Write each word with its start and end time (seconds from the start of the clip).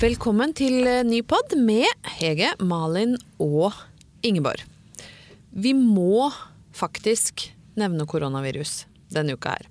Velkommen 0.00 0.54
til 0.56 0.86
eh, 0.88 1.02
ny 1.04 1.18
pod 1.28 1.50
med 1.60 1.84
Hege, 2.16 2.54
Malin 2.64 3.18
og 3.36 3.74
Ingeborg. 4.24 4.62
Vi 5.52 5.74
må 5.76 6.30
faktisk 6.72 7.42
nevne 7.76 8.06
koronavirus 8.08 8.86
denne 9.12 9.36
uka 9.36 9.58
her. 9.58 9.68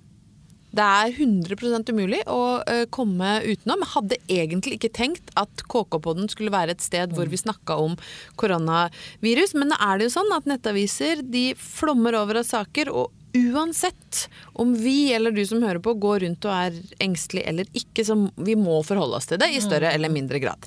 Det 0.70 0.86
er 0.86 1.16
100 1.16 1.90
umulig 1.90 2.20
å 2.30 2.62
eh, 2.62 2.84
komme 2.94 3.40
utenom. 3.42 3.82
Jeg 3.82 3.92
hadde 3.96 4.20
egentlig 4.30 4.78
ikke 4.78 4.92
tenkt 5.00 5.34
at 5.34 5.64
KK-podden 5.66 6.30
skulle 6.30 6.54
være 6.54 6.76
et 6.78 6.86
sted 6.86 7.10
hvor 7.16 7.26
vi 7.26 7.40
snakka 7.40 7.80
om 7.82 7.98
koronavirus, 8.38 9.56
men 9.58 9.72
nå 9.72 9.80
er 9.82 9.98
det 9.98 10.12
jo 10.12 10.18
sånn 10.20 10.30
at 10.36 10.46
nettaviser 10.46 11.26
de 11.26 11.48
flommer 11.58 12.14
over 12.22 12.44
av 12.44 12.46
saker. 12.46 12.94
og 12.94 13.10
Uansett 13.36 14.24
om 14.58 14.72
vi 14.74 15.12
eller 15.14 15.34
du 15.34 15.44
som 15.46 15.62
hører 15.62 15.82
på 15.82 15.94
går 16.02 16.24
rundt 16.24 16.48
og 16.48 16.56
er 16.56 16.80
engstelig 17.02 17.44
eller 17.46 17.68
ikke, 17.76 18.04
så 18.06 18.16
vi 18.36 18.56
må 18.58 18.80
forholde 18.86 19.20
oss 19.20 19.30
til 19.30 19.38
det 19.42 19.52
i 19.54 19.62
større 19.62 19.92
eller 19.94 20.12
mindre 20.12 20.40
grad. 20.42 20.66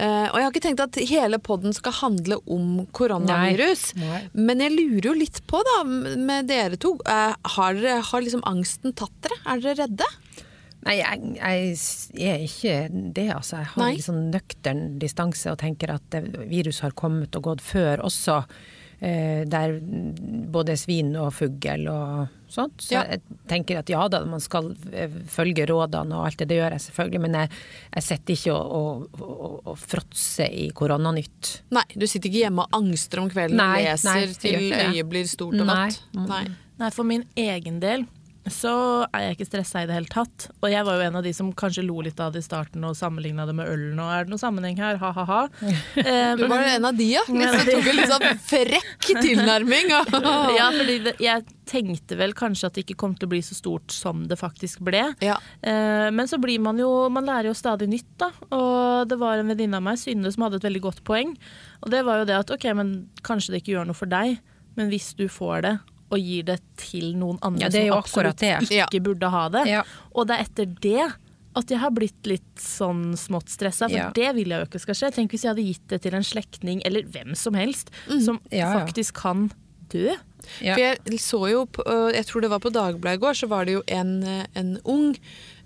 Uh, 0.00 0.30
og 0.32 0.38
jeg 0.38 0.44
har 0.46 0.50
ikke 0.54 0.62
tenkt 0.64 0.80
at 0.80 0.98
hele 1.10 1.38
podden 1.44 1.74
skal 1.76 1.92
handle 1.92 2.38
om 2.48 2.86
koronavirus. 2.96 3.90
Nei, 4.00 4.06
nei. 4.08 4.20
Men 4.48 4.62
jeg 4.64 4.72
lurer 4.72 5.10
jo 5.10 5.12
litt 5.18 5.42
på, 5.50 5.60
da, 5.66 5.76
med 5.84 6.48
dere 6.48 6.80
to. 6.80 6.94
Uh, 7.04 7.36
har, 7.58 7.80
har 8.08 8.24
liksom 8.24 8.42
angsten 8.48 8.96
tatt 8.96 9.12
dere? 9.26 9.36
Er 9.44 9.60
dere 9.60 9.76
redde? 9.82 10.08
Nei, 10.86 10.96
jeg, 10.96 11.74
jeg 12.16 12.30
er 12.32 12.44
ikke 12.46 12.76
det, 13.12 13.26
altså. 13.34 13.58
Jeg 13.60 13.72
har 13.74 13.84
Nei. 13.84 13.92
en 13.98 14.06
sånn 14.06 14.22
nøktern 14.32 14.84
distanse 15.02 15.52
og 15.52 15.60
tenker 15.60 15.92
at 15.92 16.16
virus 16.48 16.80
har 16.86 16.96
kommet 16.96 17.36
og 17.36 17.50
gått 17.50 17.64
før 17.64 18.00
også. 18.08 18.40
Eh, 19.00 19.46
der 19.48 19.78
både 20.52 20.74
svin 20.76 21.14
og 21.16 21.30
fugl 21.32 21.86
og 21.88 22.28
sånt. 22.52 22.82
Så 22.84 22.92
Ja. 22.98 23.04
jeg 23.08 23.22
tenker 23.48 23.78
at 23.78 23.88
ja 23.88 24.02
da, 24.12 24.18
man 24.28 24.40
skal 24.44 24.76
eh, 24.92 25.08
følge 25.26 25.64
rådene 25.70 26.18
og 26.18 26.26
alt 26.26 26.36
det. 26.42 26.48
Det 26.50 26.58
gjør 26.58 26.74
jeg 26.76 26.80
selvfølgelig. 26.84 27.20
Men 27.24 27.32
jeg, 27.38 27.50
jeg 27.94 28.02
sitter 28.02 28.34
ikke 28.34 28.52
og, 28.58 29.08
og, 29.16 29.30
og, 29.30 29.66
og 29.72 29.78
fråtser 29.80 30.52
i 30.52 30.68
koronanytt. 30.76 31.62
Nei, 31.72 31.86
du 31.96 32.04
sitter 32.06 32.28
ikke 32.28 32.42
hjemme 32.44 32.66
og 32.68 32.76
angster 32.82 33.22
om 33.24 33.30
kvelden 33.32 33.56
Nei, 33.56 33.70
og 33.86 33.88
leser 33.88 34.12
nei, 34.12 34.26
til 34.44 34.68
øyet 34.68 35.08
blir 35.08 35.24
stort 35.32 35.56
og 35.56 35.66
Nei. 35.72 35.86
vått? 35.88 36.02
Nei. 36.28 36.44
Nei, 36.84 36.90
for 36.90 37.04
min 37.08 37.24
egen 37.40 37.80
del 37.80 38.04
så 38.48 38.70
er 39.12 39.26
jeg 39.26 39.36
ikke 39.36 39.46
stressa 39.50 39.82
i 39.82 39.86
det 39.88 39.94
hele 39.94 40.08
tatt. 40.10 40.46
Og 40.64 40.70
jeg 40.72 40.84
var 40.86 40.96
jo 40.96 41.04
en 41.10 41.16
av 41.20 41.24
de 41.26 41.32
som 41.36 41.50
kanskje 41.52 41.84
lo 41.84 41.98
litt 42.04 42.18
av 42.24 42.32
det 42.32 42.40
i 42.40 42.46
starten 42.46 42.84
og 42.88 42.96
sammenligna 42.96 43.44
det 43.46 43.52
med 43.58 43.68
ølen. 43.68 43.98
Og 44.00 44.08
er 44.14 44.24
det 44.24 44.32
noen 44.32 44.40
sammenheng 44.40 44.78
her? 44.80 44.96
Ha-ha-ha. 45.02 45.42
Eh, 46.00 46.32
Du 46.38 46.46
var 46.48 46.62
jo 46.64 46.70
en 46.78 46.86
av 46.88 46.96
de, 46.96 47.06
ja. 47.12 47.22
Så 47.28 47.64
tok 47.68 47.88
en 47.90 47.98
litt 47.98 48.10
sånn 48.10 48.24
frekk 48.48 49.08
tilnærming. 49.20 49.90
ja, 50.58 50.68
fordi 50.72 50.96
det, 51.04 51.14
jeg 51.22 51.44
tenkte 51.70 52.16
vel 52.18 52.32
kanskje 52.34 52.70
at 52.70 52.78
det 52.78 52.84
ikke 52.86 52.96
kom 53.04 53.14
til 53.18 53.28
å 53.28 53.32
bli 53.34 53.42
så 53.44 53.54
stort 53.58 53.92
som 53.94 54.24
det 54.30 54.38
faktisk 54.40 54.80
ble. 54.88 55.04
Ja. 55.22 55.36
Eh, 55.60 56.08
men 56.14 56.30
så 56.30 56.40
blir 56.42 56.62
man 56.64 56.80
jo 56.80 56.88
Man 57.12 57.28
lærer 57.28 57.50
jo 57.50 57.54
stadig 57.58 57.90
nytt, 57.92 58.08
da. 58.22 58.30
Og 58.56 59.10
det 59.10 59.20
var 59.20 59.38
en 59.42 59.52
venninne 59.52 59.78
av 59.78 59.84
meg, 59.84 60.00
Synne, 60.00 60.32
som 60.32 60.46
hadde 60.46 60.58
et 60.62 60.66
veldig 60.70 60.82
godt 60.88 61.04
poeng. 61.06 61.36
Og 61.84 61.92
det 61.92 62.02
var 62.08 62.22
jo 62.22 62.30
det 62.32 62.40
at 62.40 62.56
ok, 62.56 62.70
men 62.80 62.94
kanskje 63.26 63.52
det 63.54 63.62
ikke 63.62 63.76
gjør 63.76 63.90
noe 63.92 63.98
for 64.00 64.10
deg, 64.10 64.40
men 64.78 64.88
hvis 64.92 65.12
du 65.18 65.26
får 65.28 65.64
det 65.66 65.76
og 66.10 66.18
gir 66.18 66.42
det 66.48 66.58
til 66.76 67.12
noen 67.16 67.38
andre 67.46 67.70
Ja, 67.70 67.70
som 67.70 67.98
absolutt 67.98 68.42
ikke 68.42 68.86
ikke 68.86 69.02
burde 69.10 69.30
ha 69.30 69.48
det. 69.48 69.66
Ja. 69.70 69.82
Og 70.14 70.26
det 70.26 70.36
er 70.38 70.46
etter 70.48 70.66
det 70.80 71.12
at 71.58 71.66
jeg 71.72 71.80
har 71.82 71.90
blitt 71.90 72.26
litt 72.30 72.60
sånn 72.62 73.16
smått 73.18 73.48
stressa, 73.50 73.88
for 73.88 73.96
Ja. 73.96 74.10
det 74.14 74.34
vil 74.36 74.48
jeg 74.54 74.60
jo 74.60 74.66
ikke 74.68 74.80
skal 74.80 74.94
skje. 74.94 75.10
Tenk 75.16 75.30
hvis 75.34 75.42
jeg 75.42 75.50
hadde 75.50 75.66
gitt 75.66 75.86
det 75.88 76.02
til 76.02 76.14
en 76.14 76.22
slektning, 76.22 76.82
eller 76.86 77.02
hvem 77.02 77.34
som 77.34 77.54
helst, 77.54 77.90
som 78.22 78.38
Ja, 78.52 78.58
ja. 78.70 78.86
faktisk 78.86 79.14
kan 79.14 79.50
dø. 79.90 80.14
Ja. 80.62 80.74
For 80.74 80.80
jeg 80.80 81.18
så 81.18 81.50
jo, 81.50 81.64
på, 81.66 81.82
øh, 81.86 82.12
jeg 82.14 82.26
tror 82.26 82.40
det 82.40 82.50
var 82.50 82.60
på 82.60 82.70
Dagbladet 82.72 83.18
i 83.18 83.20
går, 83.24 83.34
så 83.34 83.48
var 83.48 83.64
det 83.66 83.74
jo 83.74 83.82
en, 83.88 84.22
øh, 84.22 84.44
en 84.54 84.78
ung 84.84 85.16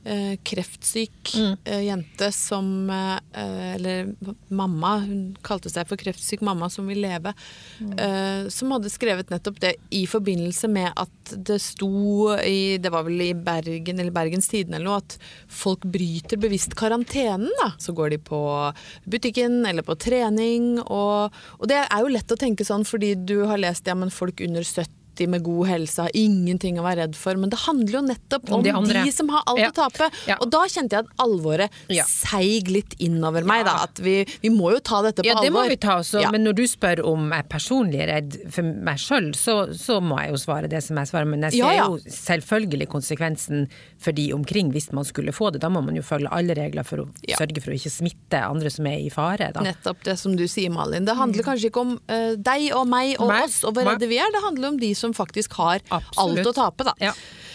øh, 0.06 0.36
kreftsyk 0.44 1.10
Mm. 1.34 1.56
eh, 1.64 1.80
jente 1.86 2.28
som 2.32 2.90
eh, 2.90 3.74
Eller 3.74 4.10
mamma, 4.48 4.98
hun 5.00 5.36
kalte 5.42 5.70
seg 5.72 5.88
for 5.88 5.96
kreftsyk 5.96 6.42
mamma 6.44 6.68
som 6.70 6.86
vil 6.86 7.00
leve. 7.02 7.32
Mm. 7.80 7.92
øh, 7.98 8.48
som 8.50 8.70
hadde 8.70 8.90
skrevet 8.92 9.30
nettopp 9.32 9.58
det 9.60 9.74
i 9.90 10.04
forbindelse 10.06 10.68
med 10.68 10.92
at 10.96 11.34
det 11.48 11.60
sto 11.62 12.34
i 12.38 12.76
Det 12.78 12.92
var 12.92 13.04
vel 13.06 13.20
i 13.20 13.32
Bergen 13.34 13.98
eller 14.00 14.12
Bergens 14.14 14.48
Tidende 14.48 14.76
eller 14.76 14.90
noe, 14.90 14.96
at 15.02 15.18
folk 15.48 15.80
bryter 15.84 16.36
bevisst 16.36 16.74
karantenen. 16.76 17.48
da. 17.62 17.72
Så 17.78 17.92
går 17.96 18.10
de 18.10 18.18
på 18.18 18.72
butikken 19.08 19.64
eller 19.66 19.82
på 19.82 19.96
trening, 19.98 20.78
og, 20.84 21.32
og 21.58 21.68
det 21.68 21.80
er 21.86 22.00
jo 22.04 22.12
lett 22.12 22.30
å 22.32 22.36
tenke 22.38 22.64
sånn 22.64 22.84
fordi 22.84 23.14
du 23.16 23.44
har 23.48 23.58
lest 23.58 23.86
ja, 23.86 23.94
men 23.94 24.10
folk 24.12 24.40
under 24.44 24.62
70 24.62 24.86
med 25.30 25.44
god 25.46 25.68
helse 25.70 26.02
har 26.02 26.10
ingenting 26.14 26.78
å 26.80 26.84
være 26.84 27.04
redd 27.04 27.16
for, 27.18 27.38
men 27.40 27.52
det 27.52 27.60
handler 27.64 27.98
jo 27.98 28.02
nettopp 28.08 28.50
om, 28.50 28.64
de 28.64 28.72
de, 28.72 29.12
som 29.14 29.28
har 29.32 29.44
alt 29.46 29.62
Ja. 29.62 29.70
å 29.70 29.76
tape. 29.76 30.10
Ja. 30.26 30.36
Og 30.40 30.50
da 30.50 30.64
kjente 30.70 30.98
jeg 30.98 31.06
at 31.06 31.10
alvoret 31.22 31.70
Ja. 31.88 32.04
seig 32.08 32.68
litt 32.68 32.94
innover 32.98 33.44
meg. 33.44 33.64
Da, 33.64 33.84
at 33.84 33.98
vi, 33.98 34.26
vi 34.42 34.50
må 34.50 34.72
jo 34.74 34.80
ta 34.80 35.02
dette 35.02 35.22
på 35.22 35.28
alvor. 35.30 35.44
Ja, 35.44 35.46
det 35.46 35.52
må 35.52 35.68
vi 35.68 35.76
ta 35.76 35.98
også, 36.00 36.30
men 36.32 36.44
når 36.44 36.54
du 36.58 36.64
spør 36.66 37.04
om 37.04 37.30
jeg 37.30 37.44
er 37.44 37.48
personlig 37.48 38.00
er 38.02 38.10
redd 38.12 38.38
for 38.52 38.62
meg 38.62 38.98
sjøl, 38.98 39.30
så, 39.38 39.56
så 39.76 40.00
må 40.02 40.18
jeg 40.20 40.34
jo 40.34 40.40
svare 40.42 40.68
det 40.70 40.82
som 40.84 40.96
jeg 41.00 41.10
svarer. 41.10 41.28
Men 41.30 41.46
jeg 41.48 41.60
ser 41.60 41.78
jo 41.78 41.98
selvfølgelig 42.04 42.88
konsekvensen 42.92 43.68
for 43.98 44.12
de 44.16 44.32
omkring 44.36 44.72
hvis 44.74 44.90
man 44.92 45.04
skulle 45.04 45.32
få 45.32 45.50
det. 45.54 45.60
Da 45.64 45.70
må 45.72 45.82
man 45.84 45.96
jo 45.96 46.02
følge 46.02 46.30
alle 46.34 46.56
regler 46.58 46.86
for 46.86 47.04
å 47.04 47.08
sørge 47.38 47.62
for 47.64 47.72
å 47.72 47.78
ikke 47.78 47.92
smitte 47.92 48.40
andre 48.44 48.70
som 48.72 48.86
er 48.90 49.00
i 49.04 49.10
fare. 49.12 49.50
Da. 49.54 49.64
Nettopp 49.64 50.04
det 50.04 50.16
som 50.20 50.36
du 50.36 50.46
sier, 50.50 50.72
Malin. 50.74 51.04
Det 51.06 51.16
handler 51.18 51.46
kanskje 51.46 51.70
ikke 51.70 51.84
om 51.84 51.96
uh, 52.10 52.34
deg 52.36 52.70
og 52.76 52.86
meg 52.90 53.16
og 53.20 53.28
meg. 53.28 53.44
oss 53.48 53.62
og 53.64 53.74
hvor 53.76 53.86
redde 53.88 54.08
vi 54.10 54.18
er, 54.20 54.30
det 54.34 54.42
handler 54.44 54.72
om 54.72 54.78
de 54.80 54.90
som 54.96 55.03
faktisk 55.12 55.58
har 55.60 55.82
Absolutt. 55.90 56.38
alt 56.38 56.48
å 56.48 56.54
tape. 56.56 56.86
Da. 56.88 56.94
Ja. 57.02 57.12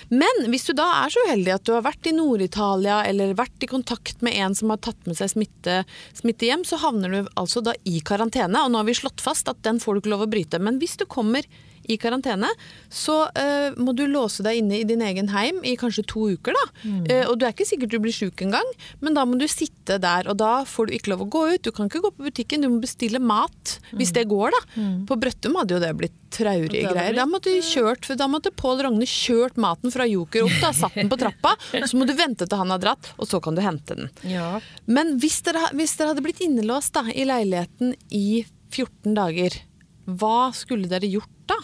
Men 0.10 0.46
hvis 0.50 0.68
du 0.68 0.74
da 0.78 0.86
er 1.04 1.14
så 1.14 1.24
uheldig 1.28 1.54
at 1.56 1.66
du 1.66 1.74
har 1.74 1.86
vært 1.86 2.08
i 2.10 2.14
Nord-Italia 2.14 3.02
eller 3.10 3.34
vært 3.38 3.66
i 3.66 3.70
kontakt 3.70 4.22
med 4.26 4.38
en 4.38 4.58
som 4.58 4.70
har 4.74 4.82
tatt 4.86 5.10
med 5.10 5.18
seg 5.18 5.34
smitte, 5.34 5.84
smitte 6.18 6.50
hjem, 6.50 6.66
så 6.66 6.82
havner 6.82 7.14
du 7.14 7.32
altså 7.40 7.62
da 7.66 7.76
i 7.90 8.02
karantene. 8.06 8.64
Og 8.66 8.74
nå 8.74 8.82
har 8.82 8.90
vi 8.90 8.98
slått 8.98 9.24
fast 9.24 9.50
at 9.50 9.62
den 9.66 9.82
får 9.82 9.98
du 9.98 10.04
ikke 10.04 10.14
lov 10.16 10.28
å 10.28 10.32
bryte. 10.32 10.62
Men 10.62 10.82
hvis 10.82 10.98
du 11.00 11.06
kommer 11.10 11.46
i 11.90 11.98
karantene, 12.02 12.50
så 12.94 13.24
uh, 13.34 13.78
må 13.82 13.96
du 13.98 14.06
låse 14.10 14.46
deg 14.46 14.62
inne 14.62 14.80
i 14.80 14.88
din 14.88 15.02
egen 15.06 15.32
heim 15.34 15.64
i 15.66 15.76
kanskje 15.80 16.06
to 16.10 16.28
uker. 16.36 16.56
da. 16.56 16.66
Eh, 17.10 17.26
og 17.26 17.40
du 17.40 17.46
er 17.48 17.54
ikke 17.54 17.68
sikkert 17.68 17.94
du 17.94 18.00
blir 18.04 18.14
sjuk 18.16 18.44
engang, 18.46 18.66
men 19.02 19.18
da 19.18 19.26
må 19.28 19.40
du 19.40 19.48
sitte 19.50 20.00
der. 20.02 20.30
Og 20.30 20.38
da 20.40 20.64
får 20.70 20.90
du 20.90 20.96
ikke 20.98 21.14
lov 21.14 21.26
å 21.26 21.30
gå 21.34 21.44
ut. 21.56 21.66
Du 21.66 21.72
kan 21.76 21.90
ikke 21.90 22.04
gå 22.04 22.14
på 22.16 22.30
butikken, 22.30 22.64
du 22.64 22.70
må 22.72 22.82
bestille 22.84 23.22
mat 23.22 23.78
hvis 23.98 24.14
det 24.16 24.28
går. 24.30 24.54
da. 24.56 24.88
På 25.10 25.18
Brøttum 25.20 25.58
hadde 25.60 25.78
jo 25.78 25.82
det 25.84 25.92
blitt 25.98 26.18
traurige 26.34 26.92
greier. 26.92 27.16
Da 27.18 27.26
måtte, 27.30 27.54
de 27.54 27.62
kjørt, 27.66 28.08
da 28.20 28.28
måtte 28.30 28.54
Pål 28.56 28.84
Rogne 28.86 29.08
kjørt 29.10 29.58
maten 29.62 29.94
fra 29.94 30.06
Joker 30.10 30.46
opp, 30.46 30.58
da, 30.62 30.72
satt 30.76 30.98
den 30.98 31.10
på 31.12 31.18
trappa, 31.20 31.56
så 31.74 31.98
må 31.98 32.08
du 32.08 32.14
vente 32.18 32.46
til 32.46 32.62
han 32.62 32.74
har 32.74 32.82
dratt, 32.84 33.12
og 33.18 33.30
så 33.30 33.42
kan 33.44 33.58
du 33.58 33.64
hente 33.66 33.98
den. 33.98 34.12
Ja. 34.30 34.60
Men 34.86 35.18
hvis 35.22 35.42
dere, 35.48 35.70
hvis 35.78 35.98
dere 35.98 36.14
hadde 36.14 36.26
blitt 36.26 36.44
innelåst 36.46 36.94
da, 36.98 37.08
i 37.10 37.26
leiligheten 37.28 37.96
i 38.14 38.44
14 38.70 39.18
dager, 39.18 39.58
hva 40.10 40.50
skulle 40.56 40.90
dere 40.90 41.10
gjort 41.10 41.34
da? 41.50 41.58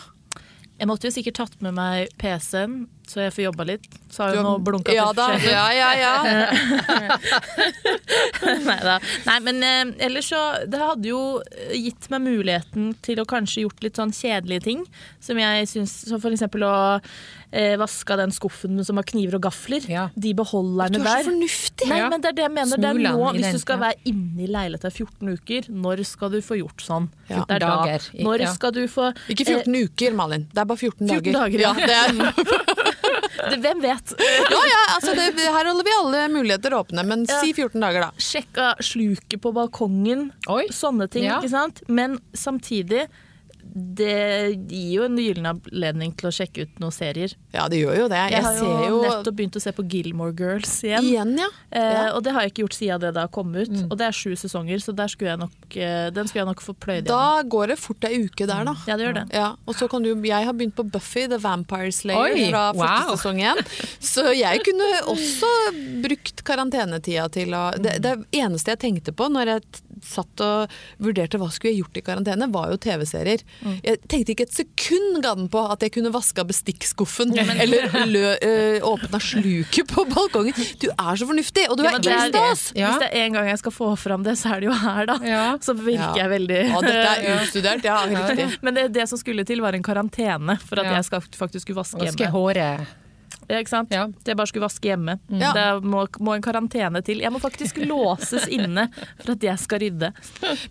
Jeg 0.80 0.90
måtte 0.90 1.08
jo 1.08 1.16
sikkert 1.16 1.38
tatt 1.40 1.62
med 1.64 1.76
meg 1.78 2.12
PC-en, 2.20 2.86
så 3.10 3.22
jeg 3.26 3.34
får 3.36 3.44
jobba 3.48 3.68
litt. 3.70 3.86
Så 4.12 4.24
har 4.26 4.40
og 4.42 4.64
blunka 4.66 4.94
ja, 4.96 5.06
til 5.12 5.18
da, 5.20 5.28
sjefen. 5.36 5.52
ja, 5.54 5.66
ja, 5.76 5.92
ja. 6.00 6.14
Neida. 8.66 8.98
Nei, 9.28 9.38
men 9.46 9.64
eh, 9.66 10.06
ellers 10.08 10.30
så 10.32 10.42
Det 10.72 10.80
hadde 10.80 11.10
jo 11.10 11.22
eh, 11.44 11.76
gitt 11.88 12.10
meg 12.14 12.24
muligheten 12.26 12.94
til 13.06 13.22
å 13.22 13.28
kanskje 13.30 13.66
gjort 13.66 13.84
litt 13.86 14.00
sånn 14.00 14.14
kjedelige 14.16 14.66
ting. 14.70 14.86
Som 15.24 15.42
jeg 15.42 15.68
syns 15.72 15.94
Som 16.10 16.24
for 16.24 16.36
eksempel 16.36 16.66
å 16.66 16.76
eh, 17.56 17.76
vaske 17.80 18.18
den 18.20 18.34
skuffen 18.36 18.80
som 18.86 19.00
har 19.00 19.08
kniver 19.08 19.38
og 19.40 19.46
gafler. 19.48 19.86
Ja. 19.92 20.08
De 20.16 20.34
beholderne 20.38 21.00
Du 21.00 21.04
er 21.04 21.24
så 21.24 21.30
fornuftig! 21.30 21.90
Nei, 21.92 22.02
men 22.10 22.24
det 22.24 22.32
er 22.32 22.40
det 22.40 22.46
jeg 22.46 22.56
mener. 22.58 22.82
Det 22.82 22.92
er 22.92 23.02
nå, 23.06 23.32
hvis 23.38 23.58
du 23.58 23.62
skal 23.64 23.82
være 23.84 24.12
inne 24.12 24.46
i 24.46 24.50
leiligheta 24.52 24.92
i 24.92 24.96
14 24.96 25.36
uker, 25.36 25.70
når 25.86 26.04
skal 26.08 26.34
du 26.36 26.40
få 26.46 26.60
gjort 26.60 26.86
sånn? 26.86 27.10
Ja. 27.30 27.44
Det 27.46 27.58
er 27.58 27.64
da. 27.64 27.72
Dager, 27.86 28.10
Når 28.26 28.46
skal 28.54 28.76
du 28.76 28.84
få 28.92 29.10
Ikke 29.34 29.48
14 29.48 29.76
uker, 29.88 30.18
Malin. 30.18 30.48
Det 30.52 30.62
er 30.62 30.68
bare 30.70 30.82
14, 30.82 31.08
14 31.08 31.32
dager. 31.32 31.40
dager, 31.40 31.66
ja. 31.66 31.74
det 31.80 31.96
er, 31.96 32.74
det, 33.52 33.58
Hvem 33.64 33.82
vet? 33.84 34.14
ja, 34.20 34.62
ja, 34.72 34.82
altså 34.96 35.14
det, 35.18 35.28
her 35.40 35.66
holder 35.70 35.84
vi 35.88 35.94
alle 36.00 36.24
muligheter 36.34 36.76
åpne, 36.78 37.04
men 37.06 37.26
Ja. 37.30 37.40
si 37.42 37.54
14 37.54 37.82
dager, 37.82 38.08
da. 38.08 38.12
Sjekka 38.22 38.76
sluket 38.84 39.42
på 39.44 39.52
balkongen. 39.56 40.30
Oi. 40.52 40.66
Sånne 40.72 41.10
ting, 41.12 41.26
Ja. 41.28 41.40
ikke 41.42 41.50
sant? 41.54 41.82
Men 41.88 42.20
samtidig, 42.34 43.08
det 43.76 44.56
gir 44.72 44.92
jo 44.94 45.04
en 45.04 45.18
gyllen 45.20 45.48
anledning 45.50 46.14
til 46.16 46.30
å 46.30 46.32
sjekke 46.32 46.64
ut 46.64 46.78
noen 46.80 46.94
serier. 46.96 47.34
Ja, 47.52 47.66
det 47.72 47.82
gjør 47.82 48.06
jo 48.06 48.08
det. 48.08 48.22
Jeg, 48.32 48.32
Jeg, 48.38 48.44
har 48.46 48.60
jo, 48.62 48.70
jo 48.88 49.00
nettopp 49.04 49.36
begynt 49.36 49.58
å 49.60 49.62
se 49.66 49.74
på 49.76 49.84
Gilmore 49.92 50.32
Girls 50.40 50.72
igjen. 50.88 51.10
Igjen, 51.10 51.34
ja. 51.42 51.50
Eh, 51.76 51.84
ja. 51.84 52.06
og 52.16 52.24
det 52.24 52.32
har 52.32 52.46
jeg 52.46 52.54
ikke 52.54 52.64
gjort 52.64 52.78
siden 52.78 53.04
det 53.04 53.12
da 53.18 53.26
kom 53.28 53.52
ut. 53.52 53.74
Og 53.90 53.98
det 54.00 54.08
er 54.08 54.16
sju 54.16 54.32
sesonger, 54.40 54.80
så 54.80 54.96
skulle 55.12 55.36
nok, 55.42 55.58
eh, 55.76 56.08
den 56.16 56.30
skulle 56.32 56.46
jeg 56.46 56.50
nok 56.54 56.64
få 56.64 56.76
pløyd 56.86 57.10
Da 57.10 57.44
går 57.44 57.74
det 57.74 57.78
fort 57.82 58.08
ei 58.08 58.22
uke 58.24 58.48
der, 58.48 58.64
da. 58.70 58.78
Ja, 58.88 58.96
det 58.96 59.10
gjør 59.10 59.18
det. 59.20 59.26
Ja, 59.36 59.50
og 59.68 59.76
så 59.76 59.90
kan 59.92 60.08
du, 60.08 60.14
Jeg 60.16 60.48
har 60.48 60.56
begynt 60.56 60.78
på 60.80 60.88
Buffy 60.96 61.26
the 61.28 61.42
Vampire 61.44 61.92
Slayer 61.92 62.32
Oi, 62.32 62.48
fra 62.48 62.64
første 62.72 63.10
wow. 63.10 63.20
sesong 63.20 63.44
igjen. 63.44 63.64
Så 64.00 64.24
jeg 64.40 64.64
kunne 64.64 64.88
også 65.12 65.52
brukt 66.06 66.46
karantenetida 66.48 67.28
til 67.34 67.52
å 67.52 67.66
det, 67.76 67.98
det 68.06 68.16
eneste 68.40 68.72
jeg 68.72 68.84
tenkte 68.88 69.12
på 69.12 69.28
når 69.32 69.58
jeg 69.58 69.84
satt 70.06 70.44
og 70.44 70.74
vurderte 71.02 71.40
hva 71.42 71.50
skulle 71.52 71.74
jeg 71.74 71.84
gjort 71.84 72.00
i 72.00 72.04
karantene, 72.06 72.48
var 72.54 72.72
jo 72.72 72.80
TV-serier. 72.82 73.44
Jeg 73.84 74.00
tenkte 74.08 74.32
ikke 74.36 74.46
et 74.48 74.54
sekund 74.54 75.22
gaden 75.24 75.48
på 75.50 75.62
at 75.72 75.82
jeg 75.82 75.92
kunne 75.96 76.12
vaska 76.14 76.44
bestikkskuffen 76.46 77.34
eller 77.38 77.90
lø, 78.06 78.24
øh, 78.42 78.80
åpna 78.86 79.20
sluket 79.20 79.88
på 79.92 80.06
balkongen. 80.12 80.54
Du 80.82 80.88
er 80.92 81.16
så 81.18 81.26
fornuftig, 81.30 81.66
og 81.70 81.78
du 81.78 81.84
Ja, 81.84 81.90
er 81.90 81.94
men 81.98 82.02
det 82.06 82.14
er- 82.14 82.30
stas! 82.30 82.66
Ja. 82.76 82.92
Hvis 82.92 83.02
det 83.06 83.10
er 83.12 83.26
en 83.26 83.34
gang 83.34 83.48
jeg 83.50 83.60
skal 83.60 83.72
få 83.72 83.92
fram 83.98 84.24
det, 84.24 84.38
så 84.38 84.54
er 84.56 84.60
det 84.62 84.70
jo 84.70 84.74
her, 84.74 85.06
da. 85.06 85.18
Ja. 85.24 85.46
Så 85.62 85.74
virker 85.78 86.14
Ja. 86.16 86.26
jeg 86.26 86.30
veldig 86.36 86.60
Ja, 86.70 86.82
dette 86.82 87.16
er 87.16 87.40
utstudert, 87.42 87.84
ja, 87.90 87.98
riktig. 88.06 88.50
Men 88.62 88.74
det, 88.76 88.94
det 88.94 89.08
som 89.10 89.18
skulle 89.18 89.44
til, 89.46 89.62
var 89.62 89.74
en 89.74 89.84
karantene 89.84 90.60
for 90.62 90.80
at 90.80 90.86
Ja. 90.86 90.94
jeg 91.00 91.06
skal, 91.06 91.22
faktisk 91.22 91.66
skulle 91.68 91.82
vaske 91.84 92.00
hjemme. 92.06 92.32
håret. 92.32 92.88
Ja, 93.50 93.60
ikke 93.62 93.74
sant? 93.74 93.94
Ja. 93.94 94.08
Det 94.08 94.34
jeg 94.34 94.40
bare 94.40 94.52
skulle 94.52 94.68
vaske 94.68 94.90
hjemme. 94.90 95.18
Ja. 95.30 95.54
Det 95.56 95.66
må, 95.86 96.06
må 96.20 96.36
en 96.36 96.46
karantene 96.46 97.02
til. 97.06 97.22
Jeg 97.24 97.34
må 97.34 97.42
faktisk 97.44 97.80
låses 97.86 98.48
inne 98.52 98.88
for 99.22 99.36
at 99.36 99.48
jeg 99.50 99.62
skal 99.62 99.84
rydde. 99.86 100.12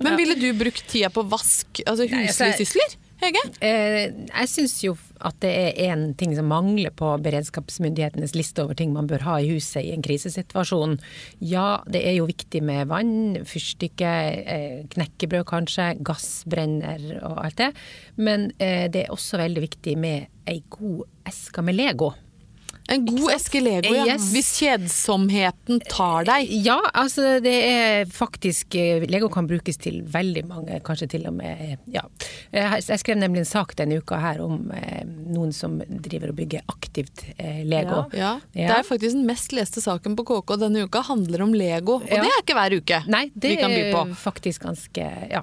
Men 0.05 0.19
ville 0.21 0.37
du 0.41 0.51
brukt 0.59 0.85
tida 0.91 1.11
på 1.15 1.27
vask, 1.31 1.85
altså 1.87 2.09
husligsysler? 2.11 2.89
altså- 2.91 3.01
Hege? 3.25 3.41
Eh, 3.63 4.11
jeg 4.27 4.49
syns 4.51 4.75
jo 4.83 4.97
at 5.25 5.37
det 5.41 5.51
er 5.55 5.93
én 5.95 6.17
ting 6.19 6.35
som 6.37 6.49
mangler 6.51 6.91
på 6.93 7.13
beredskapsmyndighetenes 7.25 8.35
liste 8.37 8.65
over 8.65 8.77
ting 8.77 8.93
man 8.93 9.07
bør 9.09 9.23
ha 9.25 9.37
i 9.41 9.53
huset 9.53 9.85
i 9.87 9.93
en 9.95 10.03
krisesituasjon. 10.05 10.99
Ja, 11.41 11.79
det 11.89 12.03
er 12.05 12.19
jo 12.19 12.27
viktig 12.29 12.61
med 12.67 12.91
vann, 12.91 13.39
fyrstikker, 13.49 14.43
eh, 14.45 14.83
knekkebrød 14.93 15.47
kanskje, 15.49 15.93
gassbrenner 16.05 17.07
og 17.23 17.39
alt 17.47 17.63
det. 17.63 17.71
Men 18.17 18.51
eh, 18.59 18.89
det 18.93 19.07
er 19.07 19.15
også 19.15 19.41
veldig 19.41 19.65
viktig 19.69 19.97
med 19.97 20.27
ei 20.51 20.61
god 20.75 21.07
eske 21.31 21.65
med 21.65 21.79
Lego. 21.79 22.13
En 22.93 23.07
god 23.07 23.31
eske 23.33 23.61
Lego, 23.65 23.95
ja. 23.95 24.05
Yes. 24.15 24.27
Hvis 24.35 24.49
kjedsomheten 24.61 25.81
tar 25.89 26.27
deg. 26.29 26.51
Ja, 26.67 26.77
altså 26.93 27.39
det 27.41 27.55
er 27.65 28.05
faktisk 28.13 28.75
eh, 28.77 29.07
Lego 29.09 29.31
kan 29.33 29.47
brukes 29.49 29.79
til 29.81 30.03
veldig 30.13 30.43
mange, 30.51 30.81
kanskje 30.85 31.09
til 31.15 31.25
og 31.31 31.35
med 31.39 31.79
Ja. 31.95 32.03
Jeg 32.53 32.99
skrev 33.01 33.17
nemlig 33.17 33.41
en 33.45 33.49
sak 33.49 33.73
denne 33.79 33.97
uka 34.03 34.19
her 34.21 34.43
om 34.45 34.71
eh, 34.77 35.01
noen 35.07 35.53
som 35.57 35.79
driver 35.89 36.33
og 36.35 36.37
bygger 36.43 36.61
aktivt 36.69 37.25
eh, 37.39 37.63
Lego. 37.65 38.05
Ja, 38.13 38.35
Det 38.53 38.67
Ja. 38.67 38.79
er 38.79 38.83
faktisk 38.85 39.17
den 39.17 39.27
mest 39.27 39.53
leste 39.57 39.81
saken 39.81 40.15
på 40.17 40.25
KK 40.29 40.57
denne 40.61 40.85
uka, 40.85 41.01
handler 41.09 41.43
om 41.43 41.55
Lego. 41.55 41.97
Og 42.03 42.09
Ja. 42.11 42.21
det 42.23 42.31
er 42.35 42.43
ikke 42.43 42.55
hver 42.59 42.77
uke 42.77 43.03
Nei, 43.09 43.31
det 43.35 43.51
vi 43.51 43.57
kan 43.57 43.71
by 43.71 43.93
på. 43.93 44.03
er 44.11 44.15
faktisk 44.15 44.63
ganske 44.69 45.09
Ja. 45.31 45.43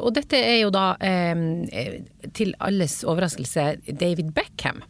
Og 0.00 0.12
dette 0.14 0.34
er 0.42 0.58
jo 0.64 0.70
da 0.70 0.96
eh, 1.00 2.00
til 2.32 2.54
alles 2.60 3.04
overraskelse 3.04 3.76
David 3.94 4.34
Beckham. 4.34 4.82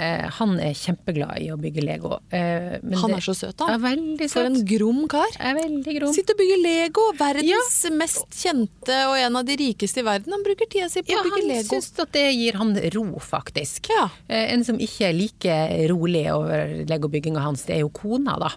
Eh, 0.00 0.26
han 0.38 0.54
er 0.64 0.72
kjempeglad 0.80 1.42
i 1.44 1.50
å 1.52 1.58
bygge 1.60 1.82
Lego. 1.84 2.14
Eh, 2.32 2.78
men 2.80 2.96
Han 3.02 3.12
er 3.18 3.20
så 3.24 3.34
søt, 3.36 3.58
Ja, 3.60 3.66
da. 3.74 3.78
veldig 3.82 4.28
For 4.32 4.46
en 4.48 4.56
grom 4.64 5.02
kar. 5.12 5.28
Veldig 5.36 5.94
grom. 5.98 6.14
Sitter 6.16 6.32
og 6.36 6.40
bygger 6.40 6.62
Lego. 6.64 7.04
Verdens 7.18 7.76
mest 7.92 8.30
kjente 8.40 8.96
og 9.10 9.18
en 9.20 9.36
av 9.36 9.44
de 9.44 9.56
rikeste 9.60 10.00
i 10.00 10.06
verden. 10.06 10.32
Han 10.32 10.42
bruker 10.46 10.70
tida 10.72 10.88
si 10.88 11.02
på 11.02 11.12
Ja, 11.12 11.20
å 11.20 11.26
bygge 11.28 11.40
han 11.42 11.48
Lego. 11.52 11.74
syns 11.76 11.90
at 12.00 12.12
det 12.16 12.24
gir 12.32 12.56
han 12.62 12.72
ro, 12.96 13.04
faktisk. 13.20 13.90
Ja. 13.92 14.08
Eh, 14.28 14.48
En 14.54 14.64
som 14.64 14.78
ikke 14.78 15.10
er 15.10 15.12
like 15.12 15.58
rolig 15.92 16.24
over 16.32 16.84
legobygginga 16.88 17.40
hans, 17.44 17.66
det 17.68 17.76
er 17.76 17.80
jo 17.84 17.90
kona, 17.90 18.38
da. 18.40 18.50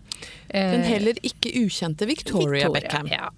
Den 0.54 0.84
heller 0.86 1.14
ikke 1.26 1.50
ukjente 1.66 2.06
Victoria, 2.08 2.70
Beckham. 2.70 3.08
Ja. 3.10 3.30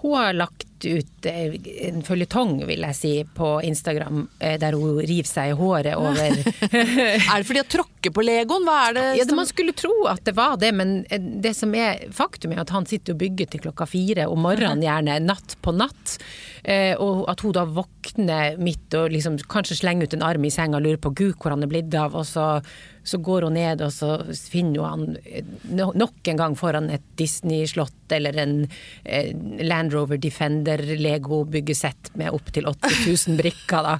Hun 0.00 0.14
har 0.14 0.32
lagt 0.36 0.68
ut 0.84 1.26
eh, 1.26 1.54
en 1.88 2.02
føljetong, 2.06 2.60
vil 2.68 2.84
jeg 2.86 2.96
si, 2.96 3.12
på 3.34 3.48
Instagram, 3.66 4.28
eh, 4.38 4.54
der 4.60 4.76
hun 4.78 5.00
river 5.00 5.26
seg 5.26 5.52
i 5.52 5.56
håret 5.58 5.96
over 5.98 6.38
Er 7.32 7.40
det 7.40 7.46
fordi 7.48 7.64
hun 7.64 7.72
tråkker 7.72 8.14
på 8.14 8.24
Legoen? 8.24 8.66
Hva 8.68 8.76
er 8.88 8.98
det 8.98 9.06
Ja, 9.18 9.26
det, 9.26 9.38
Man 9.38 9.48
skulle 9.50 9.74
tro 9.76 9.94
at 10.10 10.22
det 10.26 10.36
var 10.38 10.58
det, 10.60 10.70
men 10.78 11.00
eh, 11.10 11.18
det 11.18 11.54
som 11.58 11.74
er 11.74 12.04
faktum 12.14 12.54
er 12.54 12.62
at 12.62 12.74
han 12.74 12.86
sitter 12.86 13.16
og 13.16 13.22
bygger 13.24 13.50
til 13.50 13.64
klokka 13.66 13.88
fire 13.90 14.28
om 14.30 14.42
morgenen, 14.46 14.84
gjerne 14.84 15.18
natt 15.24 15.56
på 15.64 15.74
natt. 15.74 16.18
Og 17.00 17.22
at 17.30 17.40
hun 17.40 17.54
da 17.56 17.62
våkner 17.64 18.58
midt 18.60 18.92
og 18.98 19.12
liksom 19.14 19.38
kanskje 19.48 19.78
slenger 19.78 20.08
ut 20.08 20.16
en 20.18 20.24
arm 20.26 20.44
i 20.44 20.50
senga 20.52 20.76
og 20.76 20.84
lurer 20.84 21.00
på 21.00 21.14
gud 21.16 21.36
hvor 21.38 21.54
han 21.54 21.64
er 21.64 21.70
blitt 21.70 21.94
av, 21.96 22.16
og 22.18 22.26
så, 22.28 22.58
så 23.08 23.20
går 23.24 23.46
hun 23.48 23.56
ned 23.58 23.82
og 23.84 23.92
så 23.94 24.16
finner 24.50 24.82
hun 24.84 24.88
han 24.88 25.16
eh, 25.24 25.44
nok 25.98 26.30
en 26.30 26.40
gang 26.40 26.56
foran 26.58 26.90
et 26.92 27.04
Disney-slott 27.18 28.12
eller 28.14 28.36
en 28.40 28.56
eh, 29.04 29.32
Land 29.64 29.94
Rover 29.96 30.20
Defender 30.20 30.80
Lego-byggesett 30.98 32.12
med 32.20 32.34
opptil 32.36 32.68
8000 32.70 33.36
brikker. 33.40 33.88
Da. 33.88 33.96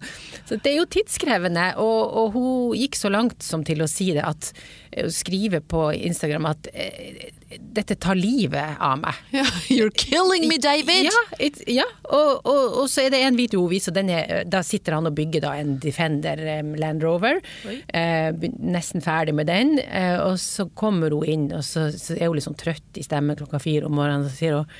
Så 0.49 0.60
det 0.60 0.72
er 0.72 0.81
jo 0.81 0.88
tidskrevende, 0.93 1.70
og, 1.82 2.00
og 2.22 2.37
hun 2.37 2.76
gikk 2.78 2.99
så 2.99 3.12
langt 3.12 3.43
som 3.44 3.64
til 3.66 3.84
å 3.84 3.90
si 3.90 4.12
det 4.16 4.26
at 4.26 4.52
å 4.99 5.10
skrive 5.12 5.60
på 5.60 5.88
Instagram 5.94 6.49
at 6.50 6.70
eh, 6.72 7.28
dette 7.49 7.97
tar 7.97 8.19
livet 8.19 8.77
av 8.81 8.99
meg. 9.00 9.17
Yeah, 9.39 9.50
You're 9.69 9.95
killing 9.95 10.49
me, 10.49 10.59
David! 10.59 11.09
Ja, 11.09 11.21
it, 11.39 11.61
ja. 11.69 11.85
Og, 12.09 12.45
og, 12.49 12.77
og 12.83 12.87
så 12.91 13.05
er 13.06 13.12
det 13.15 13.23
en 13.25 13.37
video 13.39 13.62
hun 13.62 13.73
viser, 13.73 13.97
er, 14.03 14.45
da 14.49 14.62
sitter 14.67 14.97
han 14.97 15.09
og 15.09 15.17
bygger 15.17 15.45
da 15.45 15.55
en 15.61 15.77
Defender 15.81 16.41
um, 16.59 16.75
Land 16.81 17.05
Rover. 17.05 17.41
Eh, 17.65 18.31
nesten 18.59 19.05
ferdig 19.05 19.37
med 19.37 19.49
den. 19.49 19.77
Eh, 19.85 20.17
og 20.21 20.39
så 20.43 20.69
kommer 20.79 21.15
hun 21.15 21.29
inn, 21.29 21.49
og 21.56 21.65
så, 21.65 21.89
så 21.95 22.17
er 22.19 22.33
hun 22.33 22.41
sånn 22.43 22.59
trøtt 22.59 23.00
i 23.00 23.05
stemmen 23.06 23.39
klokka 23.39 23.61
fire 23.62 23.89
om 23.89 23.97
morgenen, 23.97 24.27
og 24.27 24.33
så 24.33 24.43
sier 24.43 24.59
hun 24.61 24.73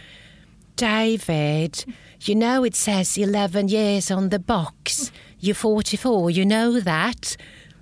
David, 0.79 1.83
you 2.29 2.37
know 2.39 2.63
it 2.65 2.77
says 2.77 3.19
11 3.19 3.69
years 3.69 4.13
on 4.15 4.29
the 4.31 4.39
box. 4.39 5.11
You're 5.41 5.55
44, 5.55 6.31
you 6.31 6.45
know 6.45 6.81
that. 6.81 7.37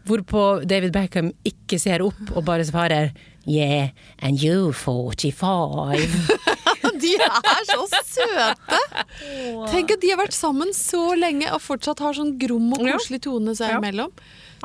Hvorpå 0.07 0.63
David 0.65 0.95
Beckham 0.95 1.33
ikke 1.45 1.79
ser 1.83 2.05
opp 2.07 2.31
og 2.33 2.45
bare 2.47 2.65
svarer 2.65 3.11
Yeah, 3.47 3.91
and 4.19 4.43
you 4.43 4.73
45. 4.73 6.01
De 7.03 7.13
er 7.21 7.67
så 7.69 7.85
søte! 8.09 8.79
Tenk 9.71 9.93
at 9.95 10.01
de 10.03 10.11
har 10.13 10.19
vært 10.21 10.35
sammen 10.37 10.73
så 10.75 11.03
lenge 11.19 11.51
og 11.55 11.61
fortsatt 11.63 12.01
har 12.03 12.17
sånn 12.17 12.35
grom 12.41 12.73
og 12.75 12.83
koselig 12.87 13.21
tone 13.27 13.55
seg 13.59 13.75
Ja. 13.75 13.79
imellom. 13.81 14.11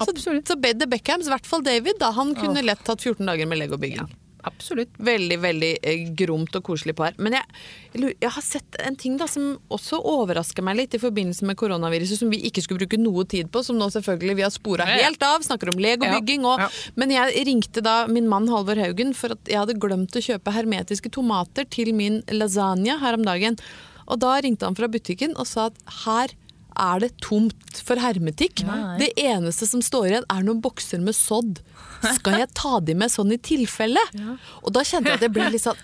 Så, 0.02 0.14
så 0.48 0.56
Bedde 0.58 0.88
Beckhams, 0.90 1.28
i 1.28 1.34
hvert 1.34 1.46
fall 1.50 1.62
David, 1.66 2.00
da, 2.00 2.14
han 2.16 2.32
kunne 2.38 2.64
lett 2.64 2.82
tatt 2.88 3.04
14 3.04 3.28
dager 3.28 3.50
med 3.50 3.60
legobygging. 3.60 4.08
Absolutt. 4.48 4.94
Veldig 4.98 5.38
veldig 5.42 5.72
eh, 5.82 6.04
gromt 6.18 6.56
og 6.58 6.64
koselig 6.66 6.96
par. 6.98 7.14
Men 7.22 7.38
jeg, 7.38 7.46
jeg, 7.94 8.32
har 8.34 8.46
sett 8.46 8.78
en 8.82 8.98
ting 9.00 9.18
da 9.20 9.28
som 9.30 9.54
også 9.74 10.00
overrasker 10.12 10.66
meg 10.66 10.80
litt 10.80 10.98
i 10.98 11.02
forbindelse 11.02 11.48
med 11.48 11.60
koronaviruset, 11.60 12.20
som 12.22 12.32
vi 12.34 12.42
ikke 12.50 12.64
skulle 12.66 12.84
bruke 12.84 13.00
noe 13.02 13.26
tid 13.30 13.52
på, 13.54 13.64
som 13.66 13.80
nå 13.80 13.92
selvfølgelig 13.94 14.38
vi 14.40 14.46
har 14.46 14.54
spora 14.54 14.88
helt 14.90 15.22
av. 15.28 15.46
Snakker 15.46 15.74
om 15.74 15.82
legobygging 15.82 16.48
og 16.48 16.62
Ja, 16.62 16.68
ja. 16.68 16.90
Men 17.00 17.14
jeg 17.14 17.46
ringte 17.48 17.84
da 17.86 17.96
min 18.12 18.28
mann 18.32 18.50
Halvor 18.52 18.80
Haugen 18.82 19.16
for 19.18 19.36
at 19.36 19.50
jeg 19.50 19.62
hadde 19.62 19.80
glemt 19.82 20.18
å 20.18 20.24
kjøpe 20.24 20.54
hermetiske 20.54 21.12
tomater 21.14 21.68
til 21.70 21.94
min 21.98 22.22
lasagne 22.34 22.98
her 23.02 23.18
om 23.18 23.26
dagen. 23.26 23.58
Og 24.12 24.20
da 24.22 24.36
ringte 24.44 24.68
han 24.68 24.78
fra 24.78 24.90
butikken 24.92 25.36
og 25.40 25.48
sa 25.50 25.70
at 25.70 25.98
her 26.06 26.34
er 26.82 27.04
det 27.04 27.12
tomt 27.24 27.82
for 27.84 28.00
hermetikk. 28.00 28.64
Nei. 28.68 28.98
Det 29.02 29.12
eneste 29.20 29.68
som 29.68 29.84
står 29.84 30.12
igjen 30.12 30.28
er 30.32 30.46
noen 30.48 30.62
bokser 30.64 31.02
med 31.04 31.18
sodd. 31.18 31.62
Skal 32.18 32.40
jeg 32.42 32.50
ta 32.58 32.80
de 32.80 32.96
med 32.98 33.12
sånn 33.14 33.32
i 33.36 33.38
tilfelle? 33.38 34.02
Og 34.64 34.74
da 34.76 34.82
kjente 34.88 35.12
jeg 35.14 35.20
at 35.22 35.28
jeg 35.28 35.34
ble 35.36 35.50
litt 35.54 35.64
sånn 35.66 35.80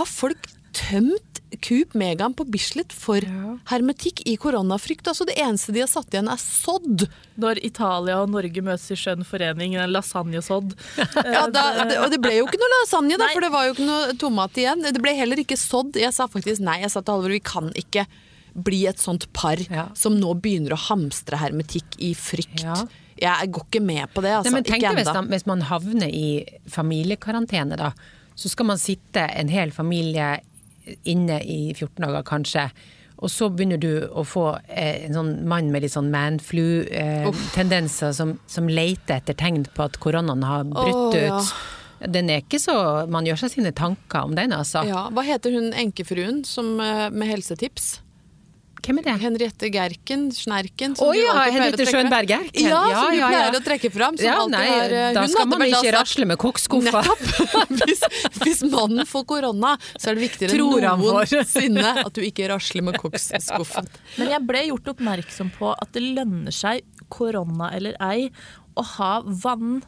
Har 0.00 0.06
folk 0.10 0.50
tømt 0.74 1.40
Coop 1.62 1.92
Megan 1.94 2.32
på 2.34 2.42
Bislett 2.50 2.90
for 2.90 3.22
hermetikk 3.70 4.24
i 4.26 4.32
koronafrykt? 4.42 5.06
Altså 5.06 5.22
Det 5.28 5.36
eneste 5.38 5.70
de 5.76 5.84
har 5.84 5.90
satt 5.92 6.10
igjen 6.10 6.26
er 6.32 6.40
sodd. 6.42 7.04
Når 7.38 7.60
Italia 7.62 8.16
og 8.24 8.32
Norge 8.32 8.64
møtes 8.66 8.88
i 8.90 8.98
skjønn 8.98 9.22
forening, 9.28 9.76
en 9.78 9.92
lasagnesodd. 9.94 10.74
Ja, 10.98 11.44
da, 11.54 11.62
det, 11.86 12.00
og 12.02 12.10
det 12.10 12.18
ble 12.24 12.32
jo 12.40 12.48
ikke 12.48 12.58
noe 12.58 12.72
lasagne, 12.80 13.18
da, 13.22 13.28
for 13.30 13.46
det 13.46 13.52
var 13.54 13.68
jo 13.68 13.76
ikke 13.76 13.86
noe 13.86 14.16
tomat 14.18 14.58
igjen. 14.64 14.82
Det 14.82 15.02
ble 15.04 15.14
heller 15.14 15.44
ikke 15.44 15.58
sodd. 15.60 15.94
Jeg 16.02 16.10
sa 16.16 16.26
faktisk 16.26 16.64
nei. 16.66 16.80
Jeg 16.82 16.90
sa 16.90 17.04
til 17.06 17.14
Halvor 17.20 17.36
vi 17.36 17.42
kan 17.46 17.70
ikke 17.78 18.08
bli 18.54 18.84
et 18.90 18.98
sånt 19.02 19.28
par 19.34 19.58
Ja. 19.70 19.88
som 19.98 20.18
nå 20.18 20.34
begynner 20.42 20.74
å 20.74 20.82
hamstre 20.88 21.38
hermetikk 21.38 21.96
i 22.02 22.12
frykt. 22.18 22.66
Ja. 22.66 22.82
Jeg 23.20 23.52
går 23.54 23.64
ikke 23.68 23.84
med 23.84 24.10
på 24.14 24.20
det. 24.24 24.32
Altså. 24.38 24.50
Nei, 24.50 24.58
men 24.58 24.66
tenk 24.66 24.82
ikke 24.82 24.96
deg 24.96 25.04
hvis, 25.04 25.30
hvis 25.30 25.46
man 25.50 25.60
havner 25.68 26.10
i 26.10 26.28
familiekarantene, 26.70 27.78
da. 27.80 27.90
Så 28.34 28.50
skal 28.50 28.66
man 28.72 28.82
sitte 28.82 29.22
en 29.38 29.50
hel 29.52 29.70
familie 29.74 30.28
inne 31.08 31.38
i 31.46 31.74
14 31.74 32.02
dager, 32.02 32.22
kanskje. 32.26 32.68
Og 33.22 33.30
så 33.30 33.48
begynner 33.48 33.78
du 33.80 34.08
å 34.10 34.24
få 34.26 34.58
eh, 34.66 35.06
en 35.06 35.14
sånn 35.16 35.48
mann 35.48 35.70
med 35.72 35.82
litt 35.84 35.92
sånn 35.94 36.10
manflu-tendenser 36.12 38.12
som, 38.16 38.38
som 38.50 38.68
leter 38.68 39.16
etter 39.20 39.34
tegn 39.38 39.64
på 39.70 39.82
at 39.86 39.96
koronaen 40.02 40.42
har 40.44 40.64
brutt 40.68 41.14
ja. 41.16 41.38
ut. 41.38 41.44
Den 42.10 42.28
er 42.28 42.42
ikke 42.42 42.58
så 42.60 43.06
Man 43.08 43.24
gjør 43.24 43.36
seg 43.44 43.50
sine 43.54 43.72
tanker 43.72 44.24
om 44.26 44.34
den, 44.36 44.52
altså. 44.52 44.82
Ja, 44.88 45.10
hva 45.14 45.22
heter 45.24 45.50
hun 45.54 45.72
enkefruen 45.72 46.44
som, 46.48 46.80
eh, 46.82 47.10
med 47.14 47.28
helsetips? 47.30 48.00
Hvem 48.84 48.98
er 49.00 49.06
det? 49.06 49.14
Henriette 49.22 49.68
Gerken? 49.72 50.26
Snerken? 50.34 50.94
Å 51.00 51.06
oh, 51.06 51.14
ja, 51.16 51.34
Henriette. 51.48 51.86
Skjønberg 51.88 52.28
Gerken. 52.28 52.66
Ja, 52.68 52.82
Ja, 52.90 52.98
som 53.00 53.14
du 53.14 53.16
ja, 53.16 53.20
ja. 53.22 53.28
pleier 53.32 53.56
å 53.56 53.62
trekke 53.64 53.90
fram. 53.94 54.18
Som 54.20 54.28
Ja, 54.28 54.36
nei, 54.50 54.64
har, 54.68 54.94
eh, 54.98 55.12
da 55.16 55.24
skal 55.30 55.48
man 55.48 55.64
ikke 55.66 55.94
rasle 55.96 56.28
med 56.28 56.40
kokkskuffa. 56.42 57.02
Hvis, 57.84 58.02
hvis 58.42 58.60
mannen 58.70 59.06
får 59.08 59.24
korona, 59.28 59.74
så 59.96 60.10
er 60.10 60.18
det 60.18 60.24
viktigere 60.24 60.54
Tror 60.56 60.84
enn 60.88 61.02
noensinne 61.02 61.94
at 62.04 62.12
du 62.14 62.22
ikke 62.24 62.48
rasler 62.52 62.84
med 62.86 62.98
koksskuffen. 63.00 63.88
Men 64.18 64.32
jeg 64.34 64.46
ble 64.48 64.62
gjort 64.68 64.92
oppmerksom 64.94 65.52
på 65.56 65.72
at 65.72 65.94
det 65.96 66.04
lønner 66.04 66.54
seg, 66.54 66.84
korona 67.12 67.70
eller 67.76 67.96
ei, 68.04 68.28
å 68.74 68.84
ha 68.96 69.12
vann 69.24 69.82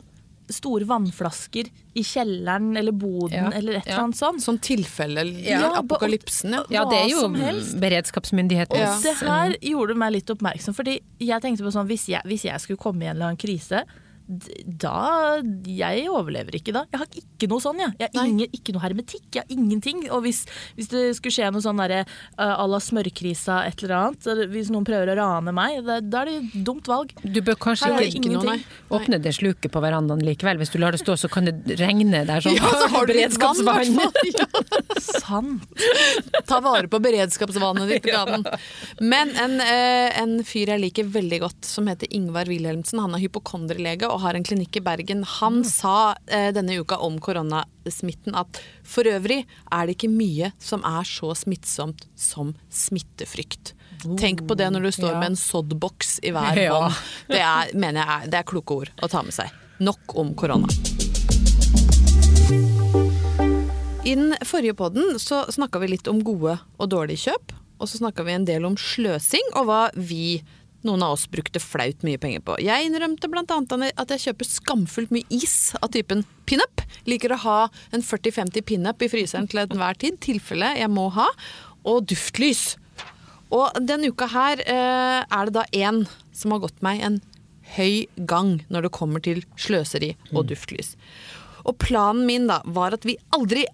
store 0.52 0.86
vannflasker 0.86 1.68
i 1.96 2.02
kjelleren 2.04 2.76
eller 2.76 2.92
boden 2.94 3.34
Ja, 3.34 3.50
eller 3.56 3.80
et 3.80 3.86
eller 3.86 4.04
annet 4.04 4.18
sånt. 4.18 4.42
Som 4.44 4.58
tilfelle 4.62 5.24
Ja, 5.42 5.72
apokalypsen, 5.80 6.54
ja. 6.54 6.62
Ja, 6.70 6.84
det 6.90 7.00
er 7.04 7.08
jo 7.10 7.24
beredskapsmyndighetens 7.28 7.74
beredskapsmyndigheten. 7.80 8.78
Ja. 8.80 8.96
Det 9.02 9.14
her 9.26 9.56
gjorde 9.60 9.96
meg 9.98 10.12
litt 10.18 10.30
oppmerksom, 10.30 10.76
fordi 10.76 10.98
jeg 11.18 11.42
tenkte 11.42 11.66
på 11.66 11.72
sånn, 11.74 11.88
hvis 11.90 12.08
jeg, 12.12 12.22
hvis 12.28 12.46
jeg 12.48 12.62
skulle 12.62 12.80
komme 12.80 13.04
i 13.04 13.08
en 13.10 13.16
eller 13.16 13.32
annen 13.32 13.40
krise, 13.40 13.84
da 14.26 15.38
Jeg 15.70 16.08
overlever 16.10 16.56
ikke 16.58 16.74
da. 16.74 16.84
Jeg 16.90 17.02
har 17.02 17.18
ikke 17.20 17.48
noe 17.50 17.62
sånn, 17.62 17.80
jeg. 17.82 17.94
Jeg 18.00 18.10
har 18.16 18.30
ingen, 18.30 18.54
ikke 18.58 18.74
noe 18.74 18.82
hermetikk. 18.82 19.26
Jeg 19.36 19.44
har 19.44 19.52
ingenting. 19.54 20.02
Og 20.10 20.24
hvis, 20.26 20.44
hvis 20.78 20.90
det 20.90 21.04
skulle 21.18 21.36
skje 21.36 21.50
noe 21.54 21.62
sånn 21.64 21.78
derre 21.78 22.02
uh, 22.06 22.54
à 22.56 22.66
la 22.66 22.80
smørkrisa, 22.82 23.60
et 23.70 23.84
eller 23.84 23.96
annet, 24.00 24.50
hvis 24.52 24.72
noen 24.74 24.86
prøver 24.88 25.12
å 25.12 25.18
rane 25.20 25.54
meg, 25.54 25.78
da, 25.86 26.00
da 26.02 26.24
er 26.24 26.30
det 26.32 26.36
et 26.40 26.56
dumt 26.66 26.90
valg. 26.90 27.14
Du 27.22 27.40
bør 27.46 27.58
kanskje 27.68 27.92
ikke 27.94 28.22
Ikke 28.22 28.32
noe, 28.34 28.56
nei. 28.56 28.80
åpne 28.96 29.20
det 29.22 29.34
sluket 29.38 29.72
på 29.72 29.82
verandaen 29.84 30.24
likevel. 30.26 30.58
Hvis 30.62 30.74
du 30.74 30.80
lar 30.82 30.96
det 30.96 31.02
stå, 31.04 31.18
så 31.20 31.30
kan 31.32 31.46
det 31.48 31.78
regne 31.80 32.24
der 32.26 32.42
sånn. 32.42 32.58
Ja, 32.66 32.70
så 32.72 32.88
har 32.90 33.06
du 33.06 33.12
beredskapsvann! 33.12 33.98
Ja. 34.32 34.46
Sant. 35.06 35.66
Ta 36.48 36.58
vare 36.64 36.88
på 36.90 36.98
beredskapsvannet 37.04 37.90
ditt, 37.92 38.06
Gaden. 38.14 38.46
Men 39.04 39.32
en, 39.38 39.58
eh, 39.62 40.10
en 40.18 40.38
fyr 40.46 40.72
jeg 40.74 40.82
liker 40.82 41.08
veldig 41.14 41.40
godt, 41.44 41.68
som 41.68 41.86
heter 41.90 42.10
Ingvar 42.16 42.48
Wilhelmsen, 42.50 43.00
han 43.02 43.14
er 43.16 43.22
hypokondrelege 43.26 44.08
og 44.16 44.22
har 44.24 44.36
en 44.38 44.44
klinikk 44.48 44.78
i 44.80 44.82
Bergen. 44.84 45.20
Han 45.36 45.60
sa 45.68 46.14
eh, 46.32 46.48
denne 46.56 46.78
uka 46.80 46.96
om 47.04 47.18
koronasmitten 47.20 48.32
at 48.40 48.58
for 48.86 49.04
øvrig 49.10 49.42
er 49.44 49.86
det 49.90 49.98
ikke 49.98 50.08
mye 50.12 50.48
som 50.58 50.80
er 50.88 51.04
så 51.04 51.34
smittsomt 51.36 52.06
som 52.16 52.54
smittefrykt. 52.72 53.74
Tenk 54.16 54.42
på 54.48 54.56
det 54.56 54.70
når 54.72 54.88
du 54.88 54.90
står 54.96 55.12
Ja. 55.14 55.20
med 55.20 55.32
en 55.34 55.38
soddboks 55.40 56.16
i 56.24 56.32
hver 56.32 56.56
Ja. 56.64 56.72
hånd. 56.80 56.98
Det 57.28 57.40
er, 57.44 57.72
mener 57.76 58.00
jeg 58.02 58.08
er, 58.16 58.30
det 58.32 58.40
er 58.40 58.48
kloke 58.48 58.80
ord 58.82 58.92
å 59.04 59.08
ta 59.12 59.22
med 59.26 59.36
seg. 59.36 59.52
Nok 59.84 60.16
om 60.16 60.32
korona. 60.38 60.68
I 64.06 64.14
den 64.14 64.36
forrige 64.46 64.76
podden 64.78 65.16
så 65.18 65.42
snakka 65.50 65.80
vi 65.82 65.88
litt 65.96 66.08
om 66.08 66.20
gode 66.24 66.56
og 66.78 66.90
dårlige 66.92 67.26
kjøp. 67.26 67.54
Og 67.82 67.90
så 67.90 67.98
snakka 68.00 68.24
vi 68.24 68.32
en 68.32 68.46
del 68.48 68.64
om 68.64 68.76
sløsing 68.80 69.50
og 69.58 69.66
hva 69.68 69.80
vi, 69.98 70.38
noen 70.86 71.04
av 71.04 71.14
oss, 71.16 71.26
brukte 71.30 71.62
flaut 71.62 72.02
mye 72.06 72.20
penger 72.20 72.42
på. 72.46 72.56
Jeg 72.62 72.88
innrømte 72.88 73.30
bl.a. 73.32 73.44
at 73.46 74.14
jeg 74.14 74.24
kjøper 74.26 74.48
skamfullt 74.48 75.14
mye 75.14 75.26
is 75.32 75.74
av 75.80 75.92
typen 75.96 76.24
pinup. 76.48 76.82
Liker 77.08 77.34
å 77.34 77.40
ha 77.44 77.60
en 77.96 78.04
40-50 78.04 78.66
pinup 78.66 79.02
i 79.02 79.10
fryseren 79.12 79.48
til 79.50 79.64
enhver 79.64 79.98
tid, 80.00 80.18
tilfelle 80.24 80.74
jeg 80.78 80.90
må 80.92 81.08
ha. 81.16 81.28
Og 81.86 82.04
duftlys. 82.10 82.74
Og 83.54 83.78
denne 83.86 84.10
uka 84.10 84.28
her 84.32 84.62
eh, 84.66 85.22
er 85.22 85.48
det 85.48 85.54
da 85.54 85.66
én 85.72 86.04
som 86.34 86.54
har 86.54 86.64
gått 86.66 86.82
meg 86.84 87.02
en 87.06 87.20
høy 87.76 88.06
gang 88.30 88.60
når 88.70 88.86
det 88.86 88.94
kommer 88.94 89.22
til 89.22 89.42
sløseri 89.58 90.14
og 90.32 90.48
duftlys. 90.50 90.94
Og 91.66 91.78
planen 91.82 92.26
min 92.28 92.46
da 92.50 92.60
var 92.64 92.94
at 92.94 93.06
vi 93.06 93.16
aldri, 93.34 93.64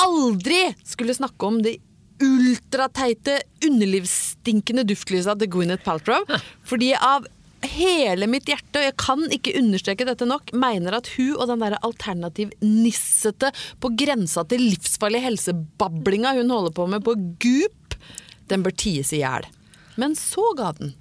aldri 0.00 0.70
skulle 0.84 1.16
snakke 1.16 1.48
om 1.48 1.60
de 1.64 1.76
ultrateite, 2.22 3.40
underlivsstinkende 3.64 4.84
duftlysa 4.86 5.34
til 5.38 5.50
Gwyneth 5.50 5.84
Paltrow. 5.86 6.26
Fordi 6.66 6.92
av 6.94 7.26
hele 7.64 8.28
mitt 8.30 8.48
hjerte, 8.48 8.80
og 8.80 8.86
jeg 8.86 8.96
kan 9.00 9.24
ikke 9.32 9.54
understreke 9.58 10.06
dette 10.08 10.28
nok, 10.28 10.52
mener 10.56 10.98
at 10.98 11.08
hun 11.16 11.34
og 11.38 11.48
den 11.50 11.64
der 11.64 11.78
alternativ-nissete 11.80 13.50
på 13.80 13.92
grensa 13.98 14.44
til 14.48 14.66
livsfarlig 14.68 15.22
helsebablinga 15.24 16.34
hun 16.38 16.52
holder 16.52 16.76
på 16.76 16.88
med 16.92 17.04
på 17.06 17.16
Goop, 17.42 17.96
den 18.52 18.66
bør 18.66 18.76
ties 18.76 19.14
i 19.16 19.22
hjel. 19.22 19.48
Men 20.00 20.16
så 20.18 20.44
ga 20.58 20.74
den. 20.76 20.92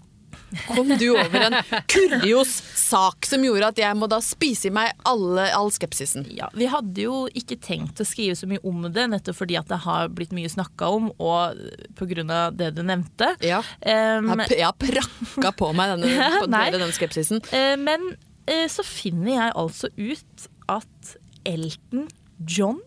Kom 0.67 0.89
du 0.99 1.05
over 1.15 1.45
en 1.47 1.55
kurios 1.91 2.51
sak 2.79 3.25
som 3.29 3.43
gjorde 3.45 3.69
at 3.73 3.79
jeg 3.81 3.97
må 3.99 4.07
da 4.11 4.19
spise 4.23 4.69
i 4.69 4.73
meg 4.75 4.91
alle, 5.09 5.47
all 5.55 5.71
skepsisen. 5.73 6.25
Ja, 6.37 6.49
Vi 6.53 6.67
hadde 6.71 7.05
jo 7.07 7.23
ikke 7.33 7.57
tenkt 7.63 8.01
å 8.03 8.07
skrive 8.07 8.35
så 8.39 8.49
mye 8.49 8.61
om 8.67 8.85
det, 8.93 9.07
nettopp 9.11 9.39
fordi 9.39 9.57
at 9.59 9.67
det 9.71 9.81
har 9.85 10.11
blitt 10.13 10.33
mye 10.35 10.51
snakka 10.51 10.89
om, 10.93 11.11
og 11.17 11.57
pga. 11.97 12.51
det 12.53 12.71
du 12.77 12.83
nevnte. 12.85 13.33
Ja. 13.41 13.59
Um, 13.81 14.29
Jeg, 14.49 14.63
har- 14.63 14.77
prakka 14.77 15.51
på 15.57 15.71
meg 15.75 15.95
denne, 15.95 16.29
på 16.43 16.49
Nei. 16.51 16.65
dere 16.71 16.83
den 16.85 16.93
skepsisen. 16.95 17.41
eh, 17.53 17.75
men 17.79 18.13
eh, 18.47 18.67
så 18.69 18.83
finner 18.85 19.31
jeg 19.37 19.55
altså 19.55 19.89
ut 19.97 20.47
at 20.69 21.15
Elton 21.45 22.07
John 22.47 22.79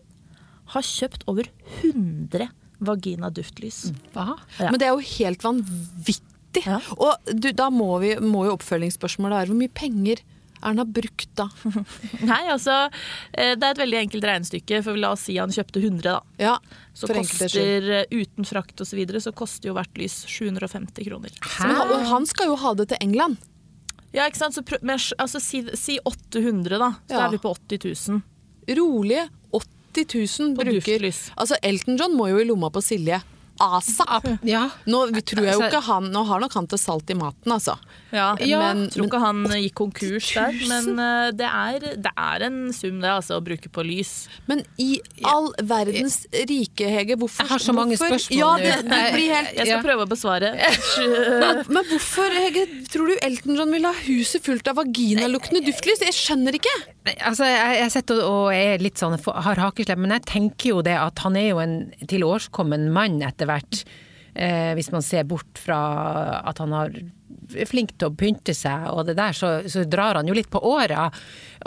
har 0.73 0.81
kjøpt 0.83 1.23
over 1.31 1.47
100 1.83 2.49
vaginaduftlys. 2.83 3.91
Hva? 4.13 4.35
Ja. 4.59 4.69
Men 4.71 4.79
det 4.81 4.87
er 4.89 4.93
jo 4.95 5.05
helt 5.17 5.43
vanvittig. 5.45 6.23
Ja. 6.65 6.79
Og 6.97 7.29
du, 7.33 7.51
da 7.55 7.69
må, 7.73 7.91
vi, 8.03 8.15
må 8.23 8.45
jo 8.47 8.55
oppfølgingsspørsmålet 8.57 9.41
være 9.41 9.51
hvor 9.51 9.61
mye 9.61 9.73
penger 9.73 10.23
er 10.23 10.71
han 10.71 10.79
har 10.81 10.85
brukt 10.89 11.29
da? 11.37 11.45
Nei, 12.31 12.39
altså 12.49 12.75
eh, 13.31 13.53
Det 13.57 13.61
er 13.63 13.75
et 13.75 13.81
veldig 13.83 13.99
enkelt 13.99 14.25
regnestykke, 14.25 14.79
for 14.85 14.97
la 14.99 15.11
oss 15.13 15.27
si 15.27 15.37
han 15.37 15.53
kjøpte 15.53 15.81
100, 15.83 16.01
da. 16.07 16.15
Ja, 16.41 16.55
Så 16.97 17.09
koster 17.11 17.89
eh, 17.99 18.07
uten 18.09 18.47
frakt 18.47 18.81
osv. 18.81 18.89
Så, 18.89 18.97
videre, 18.97 19.21
så 19.21 19.33
koster 19.37 19.69
jo 19.69 19.75
hvert 19.77 19.99
lys 20.01 20.23
750 20.25 21.05
kroner. 21.05 21.37
Men, 21.61 21.77
og 21.85 22.07
han 22.09 22.25
skal 22.29 22.49
jo 22.49 22.57
ha 22.63 22.73
det 22.79 22.89
til 22.93 23.01
England. 23.05 23.37
Ja, 24.15 24.25
ikke 24.25 24.39
sant? 24.39 24.57
Så 24.57 24.63
men, 24.81 24.97
altså, 24.97 25.41
si, 25.43 25.61
si 25.77 25.99
800, 26.01 26.79
da. 26.81 26.93
Så 27.05 27.19
Ja. 27.19 27.25
er 27.27 27.35
vi 27.35 27.41
på 27.43 27.53
80 27.53 28.09
000. 28.09 28.21
Rolige 28.77 29.27
80 29.53 30.39
000 30.41 30.55
På 30.57 30.65
bruker 30.65 30.81
duftlys. 30.81 31.19
Altså 31.37 31.57
Elton 31.61 31.97
John 31.99 32.17
må 32.17 32.31
jo 32.31 32.41
i 32.41 32.47
lomma 32.47 32.69
på 32.73 32.81
Silje. 32.81 33.21
ASAP! 33.63 34.27
Ja. 34.47 34.69
Nå 34.85 35.05
tror 35.21 35.43
jeg 35.45 35.53
jo 35.55 35.61
Altså- 35.61 35.69
ikke 35.71 35.83
han 35.87 36.11
Nå 36.13 36.23
har 36.27 36.39
nok 36.43 36.53
han 36.53 36.67
til 36.67 36.77
salt 36.81 37.09
i 37.09 37.15
maten, 37.17 37.51
altså. 37.51 37.77
Ja, 38.11 38.35
Ja, 38.39 38.59
men, 38.73 38.89
tror 38.89 39.05
ikke 39.09 39.19
han 39.19 39.43
gikk 39.51 39.73
konkurs 39.75 40.29
der. 40.33 40.53
Men 40.69 40.99
eh, 40.99 41.31
det, 41.35 41.47
er, 41.49 41.79
det 41.97 42.11
er 42.15 42.45
en 42.47 42.59
sum, 42.73 43.01
det, 43.03 43.09
altså, 43.11 43.37
å 43.39 43.43
bruke 43.43 43.69
på 43.73 43.83
lys. 43.83 44.27
Men 44.47 44.63
i 44.79 44.99
all 45.27 45.49
verdens 45.61 46.21
rike, 46.33 46.87
Hege, 46.87 47.17
hvorfor 47.19 47.43
Jeg 47.43 47.51
har 47.51 47.59
så 47.65 47.73
mange 47.75 47.97
hvorfor- 47.97 48.15
spørsmål 48.15 48.37
Ja, 48.39 48.51
det, 48.57 48.89
det 48.89 49.01
blir 49.15 49.33
helt 49.33 49.51
Jeg 49.57 49.65
skal 49.67 49.73
Ja. 49.75 49.81
prøve 49.83 50.05
å 50.05 50.09
besvare. 50.09 50.53
men, 50.57 51.63
men 51.75 51.83
hvorfor, 51.91 52.31
Hege, 52.37 52.65
tror 52.91 53.07
du 53.11 53.17
Elton 53.21 53.55
John 53.59 53.71
vil 53.75 53.83
ha 53.89 53.93
huset 54.05 54.43
fullt 54.45 54.67
av 54.71 54.77
vaginaluktende 54.79 55.63
duftlys? 55.65 55.99
Jeg 56.05 56.15
skjønner 56.15 56.55
ikke! 56.59 56.75
Altså, 57.23 57.45
jeg, 57.47 57.75
jeg 57.81 57.91
sitter 57.93 58.21
og, 58.23 58.47
og 58.47 58.53
er 58.55 58.81
litt 58.83 58.99
sånn, 58.99 59.15
har 59.19 59.61
hakeslepp, 59.63 59.99
men 59.99 60.11
jeg 60.17 60.25
tenker 60.27 60.69
jo 60.75 60.81
det 60.85 60.95
at 60.99 61.19
han 61.23 61.35
er 61.39 61.49
jo 61.51 61.59
en 61.63 61.75
tilårskommen 62.07 62.89
mann 62.95 63.21
etter 63.25 63.46
hvert. 63.49 63.83
Eh, 64.37 64.73
hvis 64.77 64.91
man 64.93 65.05
ser 65.05 65.25
bort 65.25 65.57
fra 65.57 65.79
at 66.45 66.59
han 66.61 66.75
har 66.75 66.91
flink 67.67 67.93
til 67.97 68.09
å 68.09 68.15
pynte 68.17 68.53
seg 68.55 68.87
og 68.91 69.07
det 69.07 69.15
der, 69.17 69.35
så, 69.35 69.49
så 69.69 69.83
drar 69.87 70.19
han 70.19 70.27
jo 70.29 70.35
litt 70.37 70.49
på 70.51 70.61
åra. 70.67 71.07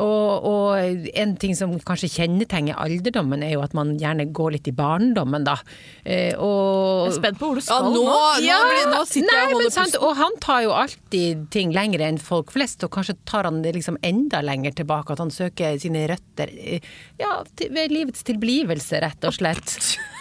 Og, 0.01 0.47
og 0.47 1.11
en 1.19 1.33
ting 1.41 1.57
som 1.59 1.73
kanskje 1.87 2.11
kjennetegner 2.15 2.79
alderdommen, 2.81 3.43
er 3.43 3.57
jo 3.57 3.65
at 3.65 3.75
man 3.77 3.97
gjerne 4.01 4.29
går 4.37 4.55
litt 4.57 4.71
i 4.71 4.75
barndommen, 4.77 5.45
da. 5.47 5.57
Eh, 6.05 6.37
og 6.39 7.09
Jeg 7.09 7.15
er 7.15 7.19
spent 7.19 7.41
på 7.41 7.51
hvor 7.51 7.59
du 7.59 7.63
Ja, 7.65 7.67
skal 7.67 7.91
nå, 7.91 8.05
ja, 8.45 8.61
nå, 8.61 8.71
blir, 8.71 8.87
nå 8.95 9.03
sitter 9.11 9.27
Nei, 9.27 9.41
jeg 9.41 9.49
og 9.51 9.57
holder 9.57 9.75
pusten. 9.81 10.07
Og 10.07 10.15
han 10.21 10.39
tar 10.47 10.63
jo 10.67 10.77
alltid 10.79 11.45
ting 11.57 11.75
lenger 11.77 12.07
enn 12.07 12.23
folk 12.23 12.55
flest, 12.55 12.87
og 12.87 12.95
kanskje 12.95 13.19
tar 13.29 13.51
han 13.51 13.63
det 13.67 13.75
liksom 13.79 13.99
enda 14.07 14.45
lenger 14.47 14.79
tilbake. 14.83 15.17
At 15.17 15.25
han 15.25 15.35
søker 15.35 15.81
sine 15.83 16.07
røtter 16.11 16.55
eh, 16.55 16.87
ja, 17.21 17.41
til, 17.57 17.75
ved 17.75 17.95
livets 17.95 18.25
tilblivelse, 18.31 19.03
rett 19.03 19.27
og 19.29 19.37
slett. 19.41 19.77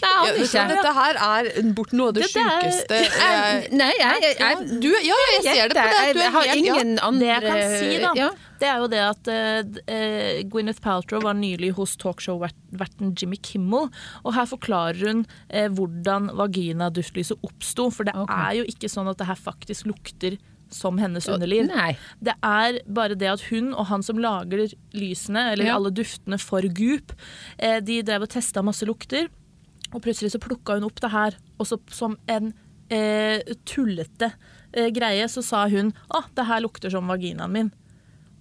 Nei, 0.00 0.10
Ja, 0.10 0.20
aner 0.20 0.38
vet 0.38 0.52
du 0.52 0.74
dette 0.74 0.92
her 0.96 1.18
er 1.26 1.72
bort 1.76 1.94
noe 1.96 2.10
av 2.10 2.18
det, 2.18 2.28
sjukeste 2.32 3.00
Nei, 3.80 3.90
jeg, 3.98 4.22
jeg, 4.24 4.36
jeg, 4.40 4.78
du, 4.82 4.90
Ja, 5.06 5.18
jeg 5.34 5.42
ser 5.46 5.72
det 5.72 5.76
på 5.76 5.86
deg. 5.90 6.12
Du 6.14 6.20
Jeg 6.20 6.26
er 6.26 6.34
har 6.36 6.50
helt, 6.50 6.66
ja. 6.66 6.76
andre 7.06 7.20
Det 7.20 7.30
jeg 7.30 7.44
kan 7.46 7.62
si, 7.74 7.90
da, 8.04 8.12
ja. 8.18 8.28
det 8.62 8.70
er 8.70 8.84
jo 8.84 8.90
det 8.92 9.02
at 9.06 9.32
uh, 9.32 10.42
Gwyneth 10.52 10.84
Paltrow 10.84 11.24
var 11.24 11.36
nylig 11.38 11.72
hos 11.78 11.96
talkshow-verten 12.00 13.14
Jimmy 13.18 13.38
Kimmel, 13.42 13.88
og 14.24 14.36
her 14.36 14.48
forklarer 14.50 15.00
hun 15.10 15.24
uh, 15.26 15.66
hvordan 15.76 16.30
vaginadustlyset 16.38 17.40
oppsto. 17.46 17.88
For 17.94 18.08
det 18.08 18.16
okay. 18.18 18.46
er 18.46 18.60
jo 18.60 18.68
ikke 18.70 18.90
sånn 18.92 19.10
at 19.10 19.20
det 19.20 19.28
her 19.30 19.38
faktisk 19.40 19.88
lukter 19.90 20.38
som 20.70 20.98
hennes 21.02 21.26
underliv. 21.28 21.66
Nei. 21.70 21.94
Det 22.22 22.36
er 22.46 22.80
bare 22.86 23.16
det 23.18 23.28
at 23.32 23.42
hun 23.50 23.72
og 23.74 23.88
han 23.90 24.04
som 24.06 24.20
lager 24.22 24.68
lysene, 24.94 25.52
eller 25.52 25.66
Ja. 25.66 25.76
alle 25.76 25.90
duftene 25.90 26.38
for 26.38 26.62
Goop, 26.62 27.12
eh, 27.58 27.80
de 27.80 28.02
drev 28.02 28.22
og 28.22 28.30
testa 28.30 28.62
masse 28.62 28.86
lukter, 28.86 29.28
og 29.90 30.02
plutselig 30.04 30.32
så 30.34 30.40
plukka 30.42 30.78
hun 30.78 30.86
opp 30.88 31.00
det 31.02 31.12
her, 31.12 31.36
og 31.58 31.68
så 31.68 31.80
som 31.94 32.16
en 32.30 32.52
eh, 32.92 33.42
tullete 33.68 34.32
eh, 34.72 34.90
greie 34.94 35.26
så 35.30 35.42
sa 35.44 35.66
hun 35.70 35.92
å, 36.08 36.24
det 36.36 36.46
her 36.48 36.64
lukter 36.64 36.92
som 36.92 37.10
vaginaen 37.10 37.54
min. 37.54 37.70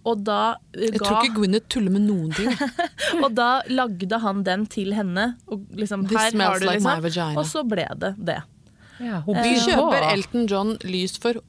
Og 0.08 0.22
da, 0.24 0.56
ga 0.74 0.86
Jeg 0.86 1.02
tror 1.02 1.18
ikke 1.20 1.42
Gwyneth 1.42 1.68
tuller 1.74 1.92
med 1.94 2.06
noen 2.08 2.32
ting. 2.34 2.54
og 3.24 3.34
da 3.36 3.50
lagde 3.68 4.22
han 4.24 4.46
den 4.48 4.64
til 4.72 4.94
henne. 4.96 5.34
Og 5.52 5.66
liksom, 5.76 6.06
This 6.08 6.18
her 6.18 6.32
smells 6.32 6.54
har 6.54 6.62
du 6.62 6.66
like 6.66 6.78
liksom, 6.80 6.94
my 6.96 7.04
vagina. 7.04 7.42
Og 7.42 7.50
så 7.50 7.66
ble 7.68 7.86
det 8.00 8.14
det. 8.32 8.40
Ja, 9.00 9.20
hun 9.28 9.38
Vi 9.44 9.60
kjøper 9.64 10.08
Elton 10.14 10.48
John 10.52 10.74
lys 10.88 11.20
for 11.22 11.40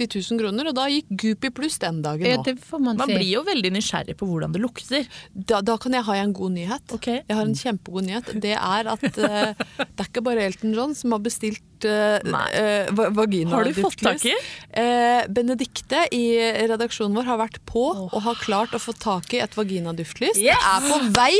000 0.00 0.40
kroner, 0.40 0.70
og 0.70 0.76
da 0.76 0.86
gikk 0.90 1.10
Goopy 1.22 1.50
pluss 1.54 1.78
den 1.82 2.00
dagen 2.04 2.24
òg. 2.24 2.48
Ja, 2.48 2.78
man, 2.78 2.96
Man 3.00 3.10
si. 3.10 3.16
blir 3.18 3.28
jo 3.28 3.42
veldig 3.46 3.72
nysgjerrig 3.76 4.16
på 4.18 4.28
hvordan 4.28 4.54
det 4.54 4.62
lukter. 4.62 5.08
Da, 5.32 5.60
da 5.64 5.76
kan 5.80 5.96
jeg 5.96 6.06
ha 6.08 6.16
en 6.22 6.32
god 6.36 6.54
nyhet. 6.56 6.84
Okay. 6.96 7.20
Jeg 7.28 7.38
har 7.38 7.44
en 7.44 7.58
kjempegod 7.58 8.06
nyhet. 8.08 8.32
Det 8.42 8.54
er 8.56 8.90
at 8.94 9.04
uh, 9.04 9.52
det 9.78 9.86
er 9.88 10.08
ikke 10.08 10.24
bare 10.24 10.48
Elton 10.48 10.74
John 10.76 10.96
som 10.98 11.14
har 11.16 11.22
bestilt 11.24 11.86
uh, 11.86 12.20
vagina 13.16 13.56
Har 13.56 13.68
du 13.68 13.76
fått 13.76 14.00
tak 14.02 14.24
i? 14.28 14.34
Uh, 14.72 15.22
Benedikte 15.32 16.06
i 16.14 16.24
redaksjonen 16.70 17.16
vår 17.18 17.28
har 17.28 17.40
vært 17.42 17.60
på 17.68 17.84
og 18.08 18.18
har 18.26 18.38
klart 18.42 18.76
å 18.76 18.82
få 18.82 18.94
tak 18.96 19.34
i 19.36 19.42
et 19.44 19.56
vaginaduftlys. 19.58 20.40
Yes! 20.40 20.56
Det 20.56 20.72
er 20.72 20.88
på 20.88 21.00
vei 21.18 21.32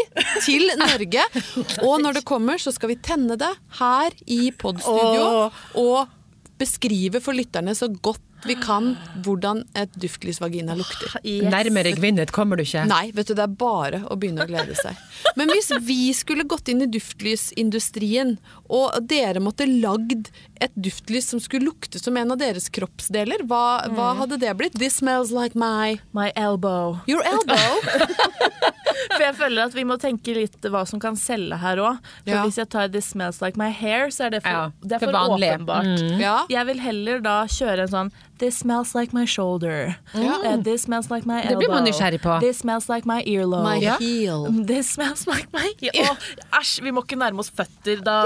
til 0.45 0.69
Norge. 0.81 1.29
Og 1.89 2.03
når 2.03 2.21
det 2.21 2.27
kommer, 2.29 2.61
så 2.61 2.73
skal 2.75 2.93
vi 2.93 2.99
tenne 3.03 3.37
det 3.41 3.51
her 3.79 4.15
i 4.31 4.51
podstudio 4.55 5.49
og 5.81 6.19
beskrive 6.61 7.21
for 7.23 7.37
lytterne 7.37 7.75
så 7.77 7.89
godt 7.91 8.23
vi 8.47 8.57
kan 8.59 8.93
hvordan 9.25 9.63
et 9.79 9.93
duftlysvagina 10.01 10.77
lukter. 10.79 11.15
Yes. 11.23 11.49
Nærmere 11.53 11.95
kvinnet 11.97 12.33
kommer 12.35 12.59
du 12.59 12.65
ikke. 12.67 12.85
Nei, 12.91 13.11
vet 13.15 13.31
du, 13.31 13.37
det 13.39 13.47
er 13.47 13.57
bare 13.63 14.03
å 14.11 14.17
begynne 14.19 14.45
å 14.45 14.51
glede 14.51 14.77
seg. 14.79 14.99
Men 15.39 15.53
hvis 15.55 15.71
vi 15.87 16.11
skulle 16.17 16.47
gått 16.49 16.71
inn 16.73 16.85
i 16.85 16.91
duftlysindustrien, 16.91 18.37
og 18.73 18.99
dere 19.09 19.43
måtte 19.43 19.69
lagd 19.69 20.33
et 20.63 20.75
duftlys 20.75 21.31
som 21.33 21.43
skulle 21.43 21.71
lukte 21.71 22.01
som 22.03 22.17
en 22.19 22.35
av 22.35 22.41
deres 22.43 22.69
kroppsdeler, 22.73 23.47
hva, 23.49 23.89
hva 23.95 24.13
hadde 24.23 24.41
det 24.43 24.55
blitt? 24.59 24.79
This 24.79 24.99
smells 25.03 25.33
like 25.35 25.59
my 25.59 26.01
My 26.13 26.33
elbow. 26.37 27.01
Your 27.07 27.23
elbow. 27.25 27.81
For 29.13 29.23
jeg 29.25 29.35
føler 29.39 29.65
at 29.69 29.75
vi 29.77 29.85
må 29.89 29.97
tenke 30.01 30.35
litt 30.37 30.61
hva 30.73 30.85
som 30.89 31.01
kan 31.03 31.17
selge 31.17 31.59
her 31.63 31.77
òg. 31.83 31.99
Ja. 32.27 32.43
hvis 32.45 32.57
jeg 32.61 32.69
tar 32.73 32.89
This 32.93 33.11
Smells 33.13 33.41
Like 33.43 33.57
My 33.61 33.71
Hair, 33.71 34.09
så 34.15 34.27
er 34.27 34.31
det 34.37 34.43
for, 34.43 34.51
Ja, 34.51 34.71
det 34.83 34.99
er 34.99 35.03
for 35.07 35.13
åpenbart. 35.13 35.87
åpenbart. 35.87 36.21
Ja. 36.21 36.37
Jeg 36.53 36.67
vil 36.67 36.79
heller 36.81 37.21
da 37.25 37.43
kjøre 37.47 37.87
en 37.89 37.89
sånn 37.97 38.13
This 38.43 38.57
smells 38.59 38.91
like 38.97 39.13
my 39.15 39.23
shoulder. 39.25 39.95
Ja. 40.19 40.35
Eh, 40.43 40.57
this 40.67 40.83
smells 40.89 41.11
like 41.13 41.25
my 41.31 41.43
Det 41.47 41.55
blir 41.61 41.69
man 41.71 41.85
nysgjerrig 41.87 42.19
på. 42.25 42.41
This 42.43 42.59
smells 42.65 42.89
like 42.89 43.07
my 43.07 43.21
earlobe. 43.23 43.63
My 43.63 43.77
Ja. 43.79 43.97
heel. 44.01 44.49
This 44.73 44.91
smells 44.97 45.27
like 45.29 45.47
my 45.55 45.69
heel 45.81 46.17
Æsj, 46.59 46.81
vi 46.83 46.91
må 46.91 47.05
ikke 47.05 47.19
nærme 47.21 47.39
oss 47.45 47.51
føtter 47.55 48.03
da 48.03 48.17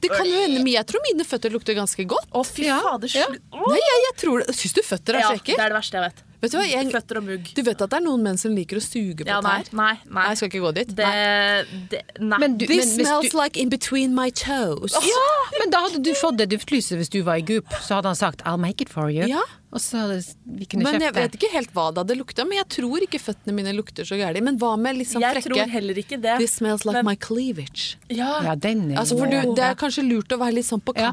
Det 0.00 0.08
kan 0.10 0.24
jo 0.24 0.38
hende, 0.46 0.64
jeg 0.72 0.86
tror 0.88 1.04
mine 1.10 1.26
føtter 1.28 1.52
lukter 1.52 1.76
ganske 1.76 2.06
godt. 2.08 2.30
Å, 2.32 2.44
fy 2.46 2.64
Ja, 2.70 2.78
fader. 2.80 3.12
ja. 3.12 3.26
Nei, 3.28 3.76
jeg, 3.82 4.00
jeg 4.06 4.16
tror 4.24 4.40
det. 4.46 4.56
Syns 4.56 4.72
du 4.78 4.80
føtter 4.86 5.18
er 5.18 5.20
Ja, 5.26 5.34
så 5.36 5.44
det 5.44 5.58
er 5.58 5.68
det 5.68 5.76
verste 5.76 6.00
jeg 6.00 6.06
vet. 6.08 6.24
Vet 6.40 6.52
du 6.52 6.56
hva, 6.58 6.64
jeg, 6.70 6.86
Føtter 6.92 7.18
og 7.18 7.24
mugg. 7.26 7.48
du 7.54 7.62
vet 7.66 7.80
at 7.82 7.90
det 7.90 7.96
er 7.98 8.04
noen 8.04 8.22
menn 8.22 8.36
som 8.38 8.52
liker 8.54 8.78
å 8.78 8.82
suge 8.84 9.24
på 9.24 9.26
Ja, 9.26 9.40
nei, 9.42 9.56
tær? 9.64 9.72
nei, 9.74 9.92
nei. 10.06 10.12
Nei, 10.14 10.26
jeg 10.28 10.36
skal 10.38 10.48
ikke 10.52 10.60
gå 10.62 10.74
dit. 10.76 10.92
Det, 10.94 11.04
Nei. 11.04 11.80
det 11.90 12.02
Nei. 12.20 12.38
Men 12.38 12.56
du- 12.56 12.66
This 12.66 12.96
men, 12.96 13.06
smells 13.06 13.30
du- 13.32 13.38
like 13.40 13.56
in 13.56 13.68
between 13.68 14.14
my 14.14 14.30
toes. 14.30 14.92
Ja, 14.92 15.26
men 15.58 15.70
da 15.70 15.80
hadde 15.88 16.02
du 16.02 16.12
fått 16.14 16.36
det 16.38 16.48
duftlyset 16.50 16.96
hvis 17.00 17.10
du 17.10 17.22
var 17.22 17.36
i 17.36 17.42
Goop. 17.42 17.66
Så 17.82 17.94
hadde 17.98 18.04
han 18.06 18.14
sagt 18.14 18.42
'I'll 18.44 18.58
make 18.58 18.80
it 18.80 18.88
for 18.88 19.08
you'. 19.10 19.26
Ja. 19.26 19.42
Og 19.72 19.80
så 19.80 19.98
hadde 19.98 20.22
vi 20.46 20.64
kunne 20.64 20.84
Men 20.84 21.00
jeg 21.00 21.12
vet 21.12 21.32
ikke 21.36 21.50
helt 21.52 21.72
hva 21.74 21.92
det 21.92 22.06
hadde 22.06 22.16
lukta, 22.16 22.44
men 22.48 22.56
jeg 22.56 22.68
tror 22.68 23.00
ikke 23.02 23.18
føttene 23.20 23.52
mine 23.52 23.74
lukter 23.74 24.04
så 24.06 24.16
gærent. 24.16 24.40
Men 24.42 24.56
hva 24.58 24.78
med 24.78 24.96
liksom 24.96 25.20
jeg 25.20 25.42
tror 25.42 25.56
frekke 25.58 25.68
heller 25.70 25.94
ikke 25.94 26.22
det. 26.22 26.38
This 26.38 26.52
smells 26.54 26.84
like 26.86 26.94
Men- 26.94 27.04
my 27.04 27.16
cleavage. 27.16 27.96
Ja. 28.08 28.40
Ja, 28.42 28.54
den 28.54 28.92
er 28.92 28.96
Altså, 29.00 29.18
for 29.18 29.26
du, 29.26 29.54
det 29.54 29.64
er 29.64 29.74
kanskje 29.74 30.08
lurt 30.08 30.28
å 30.28 30.38
være 30.38 30.54
litt 30.54 30.64
sånn 30.66 30.80
på 30.80 30.94
Ja. 30.96 31.12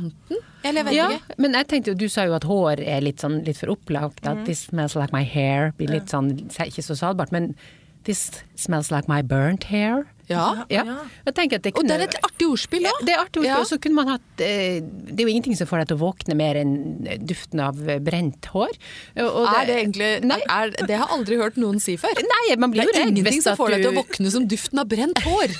Eller 0.65 0.81
jeg 0.81 0.87
vet 0.89 0.97
ja, 0.97 1.07
ikke. 1.13 1.37
men 1.45 1.57
jeg 1.59 1.69
tenkte 1.69 1.93
jo, 1.93 1.97
du 1.99 2.07
sa 2.09 2.25
jo 2.25 2.35
at 2.37 2.47
hår 2.49 2.81
er 2.81 3.03
litt, 3.05 3.21
sånn, 3.21 3.39
litt 3.45 3.59
for 3.61 3.75
opplagt. 3.75 4.25
At 4.25 4.45
'this 4.45 4.65
smells 4.71 4.97
like 4.97 5.13
my 5.13 5.23
hair' 5.23 5.71
blir 5.77 5.93
litt 5.93 6.09
sånn 6.09 6.33
ikke 6.49 6.85
så 6.85 6.97
salgbart. 6.97 7.31
Men 7.35 7.53
'this 8.05 8.43
smells 8.59 8.91
like 8.91 9.07
my 9.07 9.21
burnt 9.21 9.65
hair'. 9.71 10.05
Ja. 10.29 10.65
Ja. 10.69 10.81
Ja. 10.85 10.95
Jeg 11.37 11.53
at 11.53 11.63
det 11.63 11.71
Og 11.77 11.85
det 11.85 11.95
er 11.99 12.03
et 12.07 12.15
artig 12.25 12.47
ordspill 12.49 12.85
òg. 12.89 13.01
det 13.05 13.13
er 13.13 13.19
artig 13.21 13.41
ordspill. 13.41 13.45
Ja. 13.45 13.59
Og 13.61 13.67
så 13.69 13.77
kunne 13.81 13.93
man 13.99 14.07
hatt 14.15 14.41
eh, 14.41 14.81
Det 14.81 15.19
er 15.21 15.27
jo 15.27 15.33
ingenting 15.35 15.57
som 15.57 15.67
får 15.69 15.83
deg 15.83 15.91
til 15.91 15.97
å 15.99 16.01
våkne 16.01 16.37
mer 16.39 16.57
enn 16.57 16.73
duften 17.29 17.61
av 17.61 17.77
eh, 17.89 17.99
brent 17.99 18.49
hår. 18.53 18.73
Og- 19.21 19.35
og 19.35 19.47
Er 19.53 19.65
det 19.69 19.75
egentlig 19.83 20.09
Nei. 20.25 20.39
er, 20.49 20.71
Det 20.71 20.97
har 20.97 21.05
jeg 21.07 21.13
aldri 21.19 21.37
hørt 21.37 21.57
noen 21.61 21.79
si 21.79 21.95
før. 21.95 22.09
Nei, 22.17 22.55
man 22.57 22.71
blir 22.73 22.81
Det 22.81 22.87
jo 22.95 23.01
er 23.01 23.05
redd 23.05 23.17
ingenting 23.17 23.41
som 23.43 23.55
får 23.55 23.69
deg 23.75 23.85
til 23.85 23.91
å 23.93 23.99
våkne 24.01 24.31
som 24.31 24.47
duften 24.47 24.79
av 24.79 24.87
brent 24.89 25.19
hår. 25.21 25.53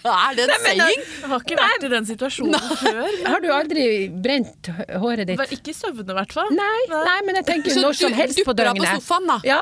Det, 0.00 0.08
er 0.08 0.34
det 0.34 0.44
en 0.48 0.62
saying? 0.64 1.00
Jeg 1.20 1.28
har 1.28 1.42
ikke 1.44 1.56
vært 1.58 1.82
i 1.84 1.88
den 1.92 2.06
situasjonen 2.08 2.54
før. 2.80 3.08
Har 3.26 3.42
du 3.44 3.48
aldri 3.52 3.84
brent 4.08 4.70
håret 4.96 5.28
ditt? 5.28 5.42
Ikke 5.52 5.74
i 5.74 5.76
søvne, 5.76 6.06
i 6.08 6.16
hvert 6.16 6.32
fall. 6.32 6.48
Nei, 6.56 6.78
nei, 6.88 7.18
men 7.26 7.36
jeg 7.36 7.46
tenker 7.50 7.74
Så 7.74 7.82
når 7.84 7.98
som 7.98 8.10
du 8.14 8.16
helst 8.16 8.40
på 8.40 8.54
dupper 8.56 8.70
av 8.72 8.80
på 8.80 8.88
sofaen, 8.96 9.28
da. 9.28 9.36
Ja, 9.44 9.60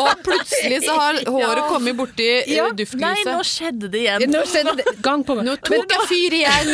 Og 0.00 0.24
plutselig 0.24 0.80
så 0.86 0.96
har 0.96 1.17
håret 1.26 1.58
Ja. 1.62 1.68
kommet 1.68 1.96
borti 1.98 2.28
eh, 2.38 2.52
Ja. 2.54 2.68
duftlyset. 2.70 3.00
Nei, 3.00 3.24
nå 3.26 3.42
skjedde 3.44 3.90
det 3.90 3.98
igjen. 4.04 4.30
Nå 4.30 4.42
skjedde 4.46 4.76
det 4.76 4.84
gang 5.06 5.24
på. 5.24 5.34
Nå 5.42 5.56
tok 5.64 5.94
jeg 5.96 6.06
fyr 6.10 6.32
igjen! 6.38 6.68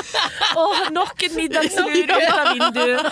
Åh, 0.64 0.80
nok 0.94 1.22
en 1.28 1.34
middagslur 1.36 1.90
ut 2.00 2.10
av 2.14 2.52
vinduet. 2.54 3.02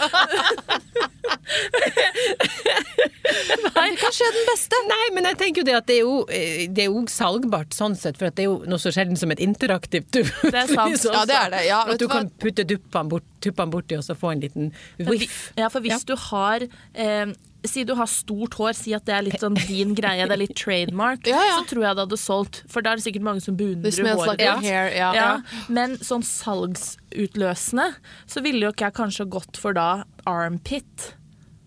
Det 3.22 3.96
kan 4.00 4.12
skje 4.14 4.28
den 4.34 4.46
beste. 4.48 4.78
Nei, 4.88 5.02
men 5.16 5.26
jeg 5.30 5.38
tenker 5.40 5.62
jo 5.62 5.66
det 5.68 5.76
at 5.78 5.86
det 5.88 5.96
er 6.00 6.04
jo, 6.06 6.16
eh, 6.28 6.66
det 6.70 6.84
er 6.86 6.90
jo 6.92 7.04
salgbart 7.10 7.74
sånn 7.76 7.94
sett, 7.98 8.18
for 8.20 8.30
det 8.30 8.44
er 8.44 8.50
jo 8.50 8.58
noe 8.68 8.80
så 8.82 8.92
sjelden 8.94 9.16
som 9.18 9.30
et 9.34 9.40
interaktivt. 9.42 10.10
Det 10.12 10.52
er 10.52 10.70
sant. 10.70 10.98
Ja, 11.06 11.24
det 11.28 11.36
er 11.38 11.50
det. 11.54 11.62
Ja, 11.68 11.82
at 11.86 11.98
du 11.98 12.06
du 12.06 12.08
kan 12.10 12.28
putte 12.42 12.64
duppene 12.66 13.08
bort, 13.08 13.26
tuppene 13.42 13.72
borti 13.74 13.98
og 13.98 14.04
så 14.06 14.14
få 14.18 14.32
en 14.32 14.42
liten 14.44 14.70
whiff. 14.98 15.50
Ja, 15.58 15.68
for 15.72 15.84
hvis 15.84 16.04
du 16.08 16.14
har 16.30 16.64
eh, 16.94 17.32
Si 17.62 17.84
du 17.86 17.92
har 17.94 18.08
stort 18.10 18.56
hår, 18.58 18.72
si 18.74 18.90
at 18.90 19.04
det 19.06 19.12
er 19.14 19.22
litt 19.22 19.38
sånn 19.38 19.54
din 19.68 19.92
greie, 19.94 20.24
det 20.26 20.34
er 20.34 20.40
litt 20.40 20.56
trademark, 20.58 21.22
Ja, 21.30 21.38
ja. 21.46 21.60
så 21.60 21.68
tror 21.70 21.84
jeg 21.86 21.94
det 21.94 22.02
hadde 22.08 22.18
solgt. 22.18 22.56
For 22.66 22.82
da 22.82 22.90
er 22.90 22.98
det 22.98 23.04
sikkert 23.04 23.22
mange 23.22 23.44
som 23.44 23.54
beundrer 23.54 23.94
håret 24.02 24.32
like 24.32 24.40
ditt. 24.42 24.64
hair. 24.66 24.88
Ja. 24.98 25.10
Ja, 25.14 25.28
men 25.70 25.94
sånn 26.02 26.24
salgsutløsende 26.26 27.86
så 28.26 28.42
ville 28.44 28.66
jo 28.66 28.72
ikke 28.74 28.88
jeg 28.90 28.96
kanskje 28.98 29.26
gått 29.30 29.60
for 29.62 29.76
da 29.78 30.04
armpit. 30.28 31.12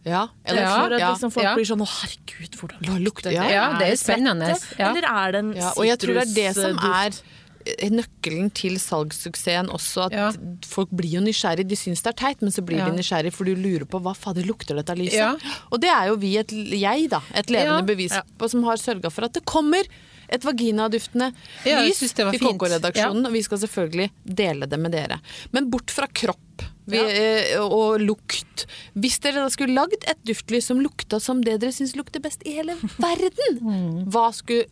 Ja. 0.06 0.28
Eller 0.46 0.62
Ja, 0.68 0.74
for 0.84 0.94
at 0.94 1.00
ja. 1.02 1.14
liksom 1.16 1.32
folk 1.34 1.48
ja. 1.48 1.56
blir 1.58 1.66
sånn 1.72 1.82
å 1.82 1.88
herregud, 1.90 2.60
hvordan 2.60 2.84
lukter 2.84 3.00
lukter- 3.08 3.32
det? 3.32 3.54
Ja, 3.56 3.66
det 3.80 3.88
er 3.94 3.96
spennende. 3.98 4.52
Ja. 4.78 4.90
Eller 4.92 5.08
er 5.10 5.32
det 5.32 5.40
en 5.46 5.54
Ja, 5.56 5.72
og 5.76 5.86
jeg 5.88 5.98
tror 6.04 6.14
det 6.20 6.28
er 6.28 6.36
det 6.36 6.52
som 6.60 6.76
sitrusduft? 6.76 7.24
er 7.24 7.45
nøkkelen 7.92 8.52
til 8.54 8.76
salgssuksessen 8.82 9.70
også. 9.74 10.06
At 10.08 10.12
Ja. 10.14 10.32
folk 10.66 10.90
blir 10.92 11.16
jo 11.18 11.22
nysgjerrig. 11.22 11.68
De 11.68 11.76
syns 11.76 12.02
det 12.04 12.14
er 12.14 12.20
teit, 12.26 12.42
men 12.42 12.52
så 12.52 12.62
blir 12.66 12.78
Ja. 12.80 12.90
de 12.90 12.98
nysgjerrig 12.98 13.34
for 13.34 13.44
du 13.46 13.56
lurer 13.56 13.86
på 13.86 14.02
hva 14.02 14.16
fader 14.16 14.44
lukter 14.46 14.76
dette 14.76 14.96
lyset. 14.96 15.14
Ja. 15.18 15.36
Og 15.72 15.80
det 15.82 15.90
er 15.90 16.08
jo 16.08 16.16
vi, 16.16 16.38
et, 16.38 16.50
jeg 16.52 17.10
da, 17.10 17.22
et 17.34 17.48
levende 17.48 17.82
Ja. 17.82 17.82
bevis 17.82 18.14
på, 18.38 18.50
som 18.50 18.64
har 18.64 18.78
sørga 18.78 19.12
for 19.12 19.26
at 19.26 19.34
det 19.34 19.46
kommer 19.46 19.84
et 20.30 20.42
vaginaduftende 20.42 21.34
Ja, 21.66 21.82
lys 21.86 21.98
synes 22.00 22.14
det 22.16 22.26
var 22.26 22.32
til. 22.34 22.40
KK-redaksjonen. 22.48 23.26
Og 23.28 23.32
vi 23.34 23.42
skal 23.44 23.58
selvfølgelig 23.60 24.10
dele 24.26 24.66
det 24.68 24.80
med 24.80 24.92
dere. 24.92 25.20
Men 25.52 25.70
bort 25.70 25.90
fra 25.92 26.08
kropp 26.08 26.40
vi, 26.88 26.98
ja. 26.98 27.62
og 27.64 28.00
lukt. 28.00 28.66
Hvis 28.96 29.20
dere 29.20 29.42
da 29.42 29.50
skulle 29.50 29.74
lagd 29.74 30.04
et 30.08 30.18
duftlys 30.24 30.66
som 30.66 30.80
lukta 30.80 31.20
som 31.20 31.42
det 31.42 31.60
dere 31.62 31.72
syns 31.74 31.96
lukter 31.96 32.20
best 32.22 32.42
i 32.46 32.54
hele 32.58 32.76
verden, 33.00 33.60
Mm. 33.62 34.06
hva 34.12 34.32
skulle 34.34 34.66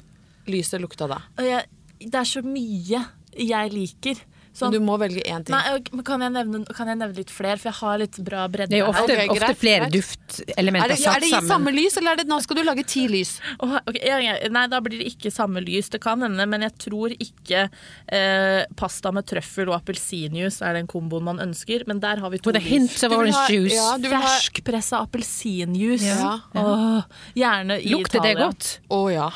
lyset 0.48 0.82
lukta 0.82 1.08
da? 1.08 1.22
Og 1.38 1.46
jeg, 1.46 1.66
Det 2.10 2.20
er 2.22 2.30
så 2.36 2.44
mye 2.46 3.06
jeg 3.34 3.74
liker. 3.74 4.16
Sånn, 4.54 4.70
Men 4.70 4.84
du 4.84 4.86
må 4.86 5.00
velge 5.02 5.18
én 5.26 5.42
ting. 5.42 5.50
Nei, 5.50 5.80
kan, 6.06 6.22
jeg 6.22 6.30
nevne, 6.30 6.60
kan 6.78 6.86
jeg 6.86 7.00
nevne 7.00 7.16
litt 7.18 7.32
flere, 7.34 7.58
for 7.58 7.72
jeg 7.72 7.78
har 7.80 7.96
litt 7.98 8.20
bra 8.22 8.44
bredde 8.54 8.70
Det 8.70 8.78
er 8.78 8.84
jo 8.84 8.92
ofte, 8.92 9.16
okay, 9.16 9.32
ofte 9.34 9.56
flere 9.58 9.88
duftelementer 9.90 10.94
satt 10.94 11.00
duftelementer 11.00 11.10
er 11.16 11.20
det 11.24 11.26
i 11.26 11.32
sammen. 11.32 11.50
samme 11.50 11.74
lys, 11.74 11.98
eller 11.98 12.12
er 12.12 12.20
det 12.22 12.26
nå 12.30 12.38
skal 12.46 12.60
du 12.60 12.62
lage 12.68 12.84
ti 12.86 13.08
lys? 13.10 13.32
Oh, 13.66 13.74
ok, 13.90 13.98
ja, 14.06 14.20
ja, 14.22 14.36
nei, 14.54 14.68
da 14.70 14.78
blir 14.86 15.02
det 15.02 15.08
ikke 15.10 15.32
samme 15.34 15.64
lys. 15.66 15.90
Det 15.90 16.04
kan 16.06 16.22
hende, 16.22 16.46
men 16.46 16.62
jeg 16.68 16.76
tror 16.86 17.16
ikke 17.18 17.64
eh, 18.14 18.62
pasta 18.78 19.10
med 19.18 19.26
trøffel 19.26 19.72
og 19.74 19.80
appelsinjuice 19.80 20.62
er 20.70 20.78
den 20.78 20.86
komboen 20.92 21.26
man 21.32 21.42
ønsker. 21.42 21.88
Men 21.90 22.04
der 22.06 22.22
har 22.22 22.30
vi 22.30 22.38
to 22.38 22.54
With 22.54 22.62
lys. 22.70 23.02
Du 23.02 23.10
vil 23.10 23.34
ha- 23.34 23.48
ja, 23.50 23.90
ha- 23.98 24.22
Ferskpressa 24.22 25.02
appelsinjuice. 25.02 26.06
Ja. 26.14 26.36
Åh, 26.54 27.02
gjerne 27.42 27.82
i 27.82 27.90
Lukter 27.90 28.22
det 28.22 28.38
godt? 28.38 28.76
Å 28.94 29.02
ja. 29.18 29.32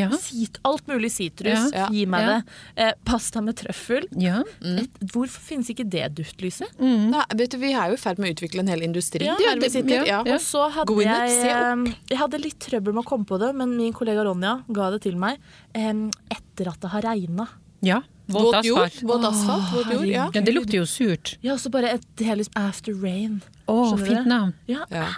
Ja. 0.00 0.08
Sit, 0.16 0.58
alt 0.64 0.86
mulig 0.90 1.10
sitrus. 1.12 1.70
Ja. 1.76 1.86
Gi 1.92 2.06
meg 2.10 2.24
Ja. 2.26 2.34
det. 2.40 2.58
Eh, 2.86 2.92
pasta 3.04 3.40
med 3.44 3.56
trøffel. 3.60 4.06
ja. 4.16 4.40
Et, 4.62 5.00
hvorfor 5.12 5.40
finnes 5.50 5.68
ikke 5.72 5.86
det 5.88 6.08
duftlyset? 6.16 6.78
Nei, 6.80 7.24
vet 7.36 7.50
du, 7.54 7.58
vi 7.62 7.72
er 7.72 7.90
jo 7.92 7.98
i 7.98 8.00
ferd 8.00 8.18
med 8.18 8.30
å 8.30 8.34
utvikle 8.38 8.60
en 8.64 8.68
hel 8.72 8.82
industri. 8.86 9.26
Det- 9.28 9.70
sitter. 9.72 10.06
ja. 10.06 10.22
Ja. 10.24 10.34
Og 10.34 10.40
så 10.40 10.70
hadde 10.72 10.86
Go 10.86 11.00
in 11.00 11.08
it, 11.08 11.14
jeg 11.14 11.50
opp. 11.54 11.88
eh, 11.88 11.94
Jeg 12.10 12.18
hadde 12.18 12.40
litt 12.40 12.58
trøbbel 12.58 12.94
med 12.94 13.04
å 13.04 13.08
komme 13.08 13.26
på 13.26 13.38
det, 13.38 13.54
men 13.54 13.76
min 13.76 13.92
kollega 13.92 14.24
Ronja 14.24 14.64
ga 14.72 14.90
det 14.90 15.02
til 15.02 15.16
meg 15.16 15.38
eh, 15.74 15.92
etter 16.30 16.68
at 16.68 16.80
det 16.80 16.90
har 16.90 17.02
regna. 17.02 17.48
ja. 17.82 18.00
Våt 18.30 18.54
asfalt. 18.54 19.00
våt 19.02 19.24
asfalt, 19.26 19.72
våt 19.74 19.92
jord. 19.92 20.06
Ja. 20.06 20.30
Ja, 20.32 20.40
det 20.40 20.54
lukter 20.54 20.76
jo 20.78 20.84
surt. 20.86 21.32
Ja, 21.42 21.56
så 21.58 21.68
bare 21.68 21.88
et 21.96 22.04
hele 22.20 22.44
after 22.54 22.94
rain. 22.94 23.40
Å, 23.66 23.98
fint 23.98 24.24
navn. 24.24 24.54
Ja. 24.68 24.84
Ja. 24.88 25.08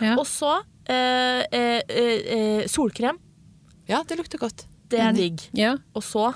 Ja. 0.00 0.14
Og 0.16 0.24
så 0.24 0.62
eh, 0.88 1.42
eh, 1.52 1.82
eh, 1.92 2.62
solkrem. 2.66 3.18
Ja, 3.92 4.02
det 4.08 4.18
lukter 4.20 4.40
godt. 4.42 4.64
Det 4.92 5.00
er 5.00 5.12
digg. 5.16 5.40
Ja. 5.56 5.76
Og 5.96 6.02
så 6.04 6.30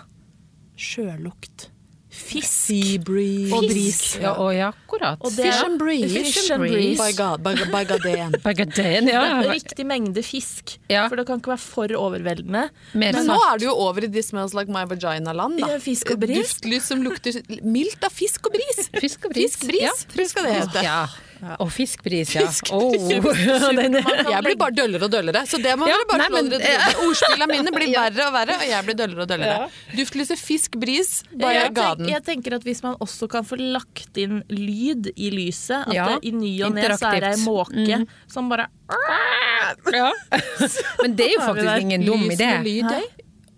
sjølukt. 0.77 1.71
Fisk 2.17 2.49
Sea 2.49 2.97
breeze. 3.05 3.53
og 3.53 3.67
bris. 3.69 3.99
Ja, 4.23 4.31
og 4.41 4.55
ja, 4.57 4.71
akkurat. 4.73 5.19
Og 5.21 5.35
det- 5.37 5.45
Fish 5.51 5.65
and 5.67 5.77
breeze. 5.79 6.15
Fish 6.15 6.53
and 6.55 6.63
breeze. 6.63 6.97
By 7.03 7.13
God, 7.19 7.43
by, 7.45 7.53
by 7.75 7.83
Gaden. 7.91 8.33
Bagadeen, 8.43 9.09
ja. 9.13 9.43
Riktig 9.53 9.85
mengde 9.85 10.23
fisk. 10.25 10.79
Ja. 10.89 11.09
For 11.11 11.17
det 11.21 11.27
kan 11.29 11.43
ikke 11.43 11.53
være 11.53 11.61
for 11.61 11.93
overveldende. 11.99 12.71
Mer 12.95 13.13
Men 13.13 13.27
nå 13.29 13.37
er 13.53 13.59
du 13.61 13.67
jo 13.67 13.75
over 13.75 14.01
i 14.05 14.09
This 14.09 14.31
Smells 14.33 14.55
Like 14.57 14.73
My 14.73 14.87
Vagina-land. 14.89 15.61
da. 15.61 15.69
Ja, 15.75 15.79
fisk 15.79 16.11
og 16.15 16.21
bris. 16.25 16.55
Duftlys 16.57 16.89
som 16.89 17.03
lukter 17.05 17.37
mildt 17.63 18.03
av 18.09 18.11
fisk 18.17 18.47
og 18.49 18.53
bris. 18.57 18.89
Fisk 18.97 19.27
og 19.29 19.35
bris. 19.37 19.53
Fisk, 19.59 19.67
bris, 19.69 19.83
Ja. 19.83 19.93
Fisk, 20.17 20.41
det 20.41 20.55
hete. 20.57 20.83
Ja. 20.89 21.07
Og 21.61 21.71
fiskpris, 21.73 22.35
ja. 22.35 22.41
Fisk. 22.49 22.65
Oh, 22.73 22.95
Jeg 23.11 23.23
blir 23.23 24.57
bare 24.57 24.71
døllere 24.75 25.05
og 25.05 25.11
døllere, 25.13 25.43
så 25.47 25.59
det 25.63 25.75
må 25.79 25.87
Ja, 25.91 25.95
dere 25.99 26.07
bare 26.11 26.19
nei, 26.25 26.31
men- 26.43 26.51
dere. 26.55 26.95
Ordspillene 27.05 27.47
mine 27.51 27.71
blir 27.75 27.91
verre 27.99 28.27
og 28.29 28.33
verre, 28.39 28.55
og 28.57 28.65
jeg 28.71 28.85
blir 28.89 28.95
døllere 29.03 29.23
og 29.27 29.31
døllere. 29.31 29.69
Duftlyse 29.99 30.37
fisk 30.41 30.71
bris, 30.81 31.11
bare 31.35 31.55
jeg, 31.59 31.75
ga 31.77 31.91
den. 32.01 32.09
jeg 32.15 32.23
tenker 32.25 32.55
at 32.57 32.63
Hvis 32.67 32.83
man 32.83 32.97
også 33.05 33.29
kan 33.31 33.45
få 33.47 33.57
lagt 33.61 34.17
inn 34.23 34.41
lyd 34.49 35.11
i 35.17 35.31
lyset, 35.35 35.85
at 35.87 35.95
Ja, 35.95 36.07
det, 36.15 36.19
i 36.29 36.31
ny 36.37 36.55
og 36.67 36.75
ne 36.77 36.83
så 36.97 37.07
er 37.13 37.21
det 37.29 37.35
ei 37.37 37.43
måke 37.45 37.75
måke 37.77 38.07
som 38.33 38.49
bare 38.49 38.67
Men 41.03 41.17
det 41.19 41.27
er 41.29 41.33
jo 41.37 41.41
faktisk 41.43 41.81
ingen 41.83 42.05
dum 42.07 42.23
Lys 42.27 42.35
idé. 42.39 42.47
med 42.59 42.67
lyd, 42.67 42.91
ja. 42.91 43.01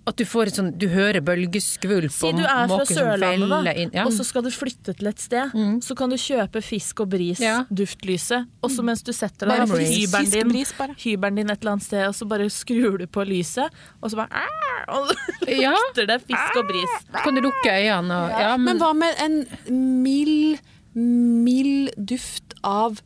At 0.09 0.17
du 0.17 0.25
får 0.25 0.49
et 0.51 0.57
sånn, 0.57 0.71
du 0.81 0.87
hører 0.89 1.21
bølgeskvulp 1.21 2.11
Si 2.15 2.31
du 2.33 2.41
er 2.43 2.67
fra 2.71 2.85
som 2.89 2.97
Sørlandet, 2.97 3.49
da, 3.51 3.59
feller 3.61 3.81
inn. 3.83 3.91
Ja. 3.93 4.05
Mm. 4.05 4.09
og 4.09 4.15
så 4.17 4.25
skal 4.25 4.43
du 4.47 4.49
flytte 4.55 4.95
til 4.97 5.11
et 5.11 5.21
sted. 5.21 5.53
Så 5.85 5.97
kan 5.99 6.09
du 6.09 6.17
kjøpe 6.17 6.63
Fisk 6.65 7.03
og 7.05 7.11
Bris 7.13 7.41
Ja. 7.45 7.65
duftlyse, 7.71 8.39
og 8.63 8.71
så 8.73 8.83
mens 8.87 9.03
du 9.05 9.13
setter 9.13 9.51
deg 9.53 9.67
på 9.69 9.77
hybelen 9.77 10.31
din, 10.33 10.95
hybelen 11.05 11.37
din 11.43 11.51
et 11.51 11.61
eller 11.61 11.73
annet 11.77 11.85
sted, 11.85 12.07
og 12.09 12.15
så 12.17 12.29
bare 12.29 12.49
skrur 12.51 12.99
du 12.99 13.07
på 13.07 13.27
lyset, 13.29 13.69
og 14.03 14.11
så 14.11 14.17
bare 14.17 14.47
Og 14.89 15.07
så 15.11 15.15
Ja. 15.65 15.73
lukter 15.77 16.07
det 16.09 16.23
Fisk 16.25 16.57
og 16.57 16.67
Bris. 16.71 16.95
Så 17.13 17.23
kan 17.25 17.35
du 17.35 17.41
lukke 17.45 17.69
øynene 17.69 18.15
og 18.25 18.31
ja, 18.41 18.57
men, 18.57 18.65
Men 18.65 18.79
hva 18.81 18.93
med 18.97 19.15
en 19.21 20.03
mild, 20.03 20.59
mild 20.95 21.91
duft 21.99 22.55
av 22.65 23.01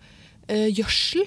eh, 0.48 0.68
gjødsel? 0.70 1.26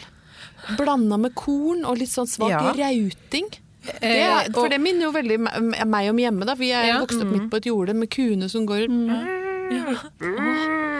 Blanda 0.79 1.17
med 1.21 1.35
korn 1.37 1.83
og 1.85 1.99
litt 1.99 2.09
sånn 2.09 2.29
svak 2.29 2.49
Ja. 2.55 2.71
rauting. 2.73 3.49
Det 3.85 3.99
Eh, 4.01 4.25
er, 4.25 4.51
for 4.53 4.67
det 4.69 4.79
minner 4.81 5.05
jo 5.07 5.11
veldig 5.11 5.37
meg 5.87 6.09
om 6.09 6.17
hjemme, 6.17 6.45
da. 6.45 6.55
For 6.55 6.63
jeg 6.63 6.81
er 6.83 6.87
Ja. 6.93 6.99
vokst 7.03 7.21
opp 7.21 7.31
midt 7.31 7.49
på 7.51 7.57
et 7.57 7.65
jorde 7.69 7.93
med 7.95 8.09
kuene 8.09 8.49
som 8.49 8.65
går 8.65 8.87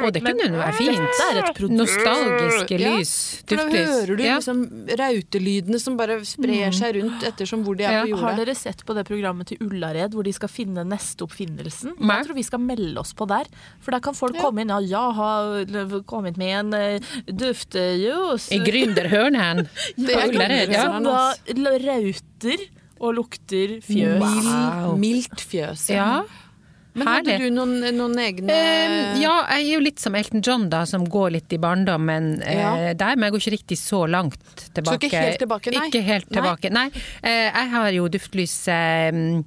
Og 0.06 0.12
det 0.13 0.21
kunne 0.25 0.47
jo 0.49 0.58
være 0.60 0.73
fint. 0.78 0.99
Dette 0.99 1.25
er 1.32 1.39
et 1.41 1.51
produkt. 1.58 1.75
Nostalgiske 1.80 2.80
Ja, 2.82 2.93
lys. 2.97 3.13
For 3.47 3.56
da 3.56 3.65
hører 3.69 4.17
du 4.17 4.23
Ja. 4.23 4.36
liksom 4.38 4.63
rautelydene 4.99 5.80
som 5.80 5.97
bare 5.97 6.19
sprer 6.25 6.73
seg 6.75 6.95
rundt 7.01 7.23
ettersom 7.23 7.63
hvor 7.65 7.75
de 7.78 7.84
er 7.86 7.91
Ja. 7.91 8.04
på 8.06 8.19
Har 8.19 8.36
dere 8.36 8.56
sett 8.56 8.86
på 8.86 8.93
det 8.95 9.06
programmet 9.08 9.47
til 9.47 9.58
Ullared 9.62 10.12
hvor 10.13 10.23
de 10.23 10.32
skal 10.34 10.49
finne 10.49 10.84
neste 10.86 11.23
oppfinnelsen? 11.25 11.93
Nei. 11.99 12.17
Jeg 12.17 12.25
tror 12.28 12.36
vi 12.36 12.43
skal 12.43 12.60
melde 12.60 12.97
oss 12.99 13.13
på 13.13 13.28
der. 13.28 13.45
For 13.80 13.91
der 13.91 13.99
kan 13.99 14.13
folk 14.13 14.36
komme 14.38 14.62
inn. 14.62 14.69
Ja, 14.69 14.80
jeg 14.80 15.13
har 15.15 16.01
kommet 16.06 16.38
med 16.38 16.73
en 16.73 16.73
uh, 16.73 16.99
duftejus. 17.28 18.51
I 18.51 18.60
Gründerhørnen. 18.60 19.67
Det 19.97 20.15
er 20.15 20.28
Ullared, 20.30 20.69
ja. 20.69 20.84
Som 20.84 21.04
da 21.04 21.34
rauter 21.47 22.60
og 22.99 23.15
lukter 23.15 23.80
fjøs. 23.84 24.21
Wow. 24.21 24.97
Mildt 24.97 25.41
fjøs. 25.41 25.89
Ja. 25.89 26.23
Men 26.95 27.10
hadde 27.12 27.34
du 27.41 27.49
noen, 27.51 27.73
noen 27.97 28.13
egne 28.23 28.53
Eh, 28.55 29.17
ja, 29.19 29.34
jeg 29.51 29.65
er 29.65 29.71
jo 29.73 29.79
litt 29.84 29.99
som 29.99 30.15
Elton 30.15 30.41
John, 30.45 30.69
da, 30.71 30.86
som 30.88 31.03
går 31.12 31.34
litt 31.36 31.51
i 31.55 31.60
barndommen 31.60 32.41
eh, 32.41 32.60
Ja. 32.62 32.93
der, 32.95 33.15
men 33.19 33.27
jeg 33.27 33.36
går 33.36 33.43
ikke 33.43 33.55
riktig 33.58 33.77
så 33.81 34.05
langt 34.08 34.39
tilbake. 34.73 35.01
Så 35.03 35.10
ikke 35.10 35.23
helt 35.25 35.41
tilbake, 35.43 35.75
nei? 35.75 35.88
Ikke 35.89 36.03
helt 36.08 36.29
tilbake, 36.31 36.71
nei. 36.71 36.88
Eh, 37.21 37.49
jeg 37.51 37.69
har 37.75 37.89
jo 37.97 38.08
duftlyset 38.08 39.12
eh, 39.12 39.43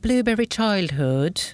Blueberry 0.00 0.46
Childhood. 0.48 1.44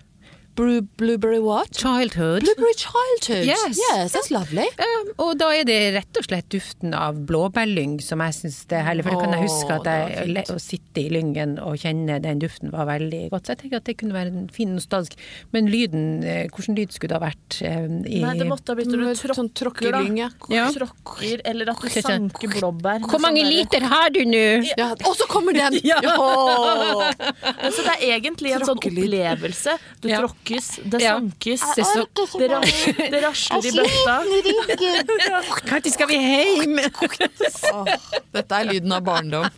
Blue, 0.54 0.82
Blueberry 0.82 1.40
what? 1.42 1.72
Childhood. 1.74 2.44
Blueberry 2.44 2.74
childhood. 2.78 3.44
Yes. 3.44 3.78
yes 3.90 4.12
that's 4.14 4.30
lovely. 4.30 4.66
Um, 4.78 5.08
og 5.18 5.32
da 5.40 5.48
er 5.56 5.64
det 5.66 5.78
rett 5.96 6.18
og 6.20 6.26
slett 6.28 6.46
duften 6.54 6.94
av 6.94 7.16
blåbærlyng 7.26 7.96
som 8.04 8.22
jeg 8.22 8.36
syns 8.36 8.60
det 8.70 8.78
er 8.78 8.84
herlig. 8.86 9.02
For 9.06 9.16
det 9.16 9.24
kan 9.24 9.34
jeg 9.34 9.48
huske 9.48 9.78
at 9.80 9.88
jeg, 9.90 10.44
å 10.54 10.58
sitte 10.62 11.02
i 11.02 11.08
lyngen 11.10 11.56
og 11.58 11.74
kjenne 11.82 12.20
den 12.22 12.38
duften 12.44 12.70
var 12.74 12.86
veldig 12.86 13.24
godt. 13.32 13.48
Så 13.48 13.56
jeg 13.56 13.62
tenker 13.64 13.82
at 13.82 13.88
det 13.90 13.96
kunne 13.98 14.14
være 14.14 14.30
en 14.30 14.46
fin 14.54 14.70
nostalgisk. 14.76 15.18
Men 15.56 15.66
lyden, 15.72 16.04
eh, 16.22 16.44
hvordan 16.54 16.78
lyd 16.78 16.94
skulle 16.94 17.14
det 17.14 17.18
ha 17.18 17.24
vært? 17.26 17.58
eh, 17.62 17.88
i 18.14 18.22
Nei, 18.22 18.36
det 18.38 18.46
måtte 18.48 18.70
ha 18.70 18.78
blitt 18.78 18.92
når 18.92 19.02
du 19.02 19.06
Med 19.10 19.18
sånn 19.24 19.50
tråkker, 19.50 19.90
da. 19.90 19.98
tråkkelynge. 20.04 20.30
Ja. 20.54 20.68
Tråkker, 20.78 21.42
eller 21.50 21.70
at 21.74 21.82
du 21.82 21.88
sanker 21.98 22.54
blåbær. 22.54 23.02
Hvor 23.10 23.18
mange 23.26 23.42
Sånn 23.42 23.50
der- 23.50 23.58
liter 23.58 23.88
har 23.90 24.08
du 24.14 24.20
nå? 24.30 24.44
Ja, 24.78 24.92
og 24.94 25.18
så 25.18 25.26
kommer 25.26 25.52
den! 25.58 25.80
Ja. 25.84 25.98
oh. 26.16 27.02
Så 27.74 27.82
det 27.84 27.98
er 27.98 28.20
egentlig 28.20 28.54
en 28.54 28.62
sånn 28.64 28.78
opplevelse. 28.78 29.74
Du 30.00 30.08
Ja. 30.08 30.22
Tråkkes, 30.44 30.80
det 30.84 31.00
Ja. 31.02 31.18
sankes, 31.18 31.60
Det 31.76 31.84
så- 31.84 32.06
det, 32.38 33.10
det 33.10 33.22
rasler 33.24 33.66
i 33.66 33.70
bøtta. 33.72 34.16
Når 35.70 35.90
skal 35.94 36.06
vi 36.08 36.14
hjem? 36.14 36.78
Åh, 37.72 37.86
dette 38.32 38.52
er 38.54 38.64
lyden 38.64 38.92
av 38.92 39.02
barndom. 39.02 39.48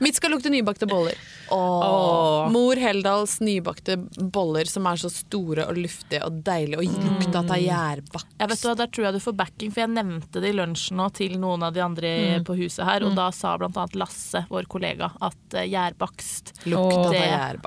Mitt 0.00 0.16
skal 0.16 0.30
lukte 0.30 0.50
nybakte 0.50 0.86
boller. 0.86 1.14
Åh. 1.50 2.50
Mor 2.52 2.76
Heldals 2.80 3.38
nybakte 3.42 3.96
boller 4.18 4.68
som 4.70 4.86
er 4.90 5.00
så 5.00 5.10
store 5.12 5.66
og 5.70 5.78
luftige 5.78 6.22
og 6.26 6.40
deilige, 6.46 6.78
og 6.80 7.06
lukta 7.06 7.42
av 7.42 7.58
gjærbakst. 7.58 8.30
Jeg 8.38 8.52
vet 8.52 8.62
du, 8.62 8.68
hva, 8.68 8.76
Der 8.80 8.92
tror 8.94 9.06
jeg 9.06 9.16
du 9.16 9.22
får 9.24 9.36
backing, 9.40 9.74
for 9.74 9.84
jeg 9.84 9.92
nevnte 9.94 10.42
det 10.42 10.52
i 10.52 10.56
lunsjen 10.56 11.00
nå 11.00 11.08
til 11.16 11.36
noen 11.42 11.66
av 11.66 11.74
de 11.76 11.84
andre 11.84 12.12
på 12.46 12.56
huset 12.60 12.84
her, 12.86 13.06
og 13.06 13.16
da 13.18 13.30
sa 13.34 13.56
blant 13.60 13.78
annet 13.80 13.98
Lasse, 14.00 14.44
vår 14.50 14.68
kollega, 14.70 15.10
at 15.20 15.58
gjærbakst 15.60 16.54
Lukta 16.70 17.02
av 17.02 17.12
det 17.14 17.26
er 17.26 17.60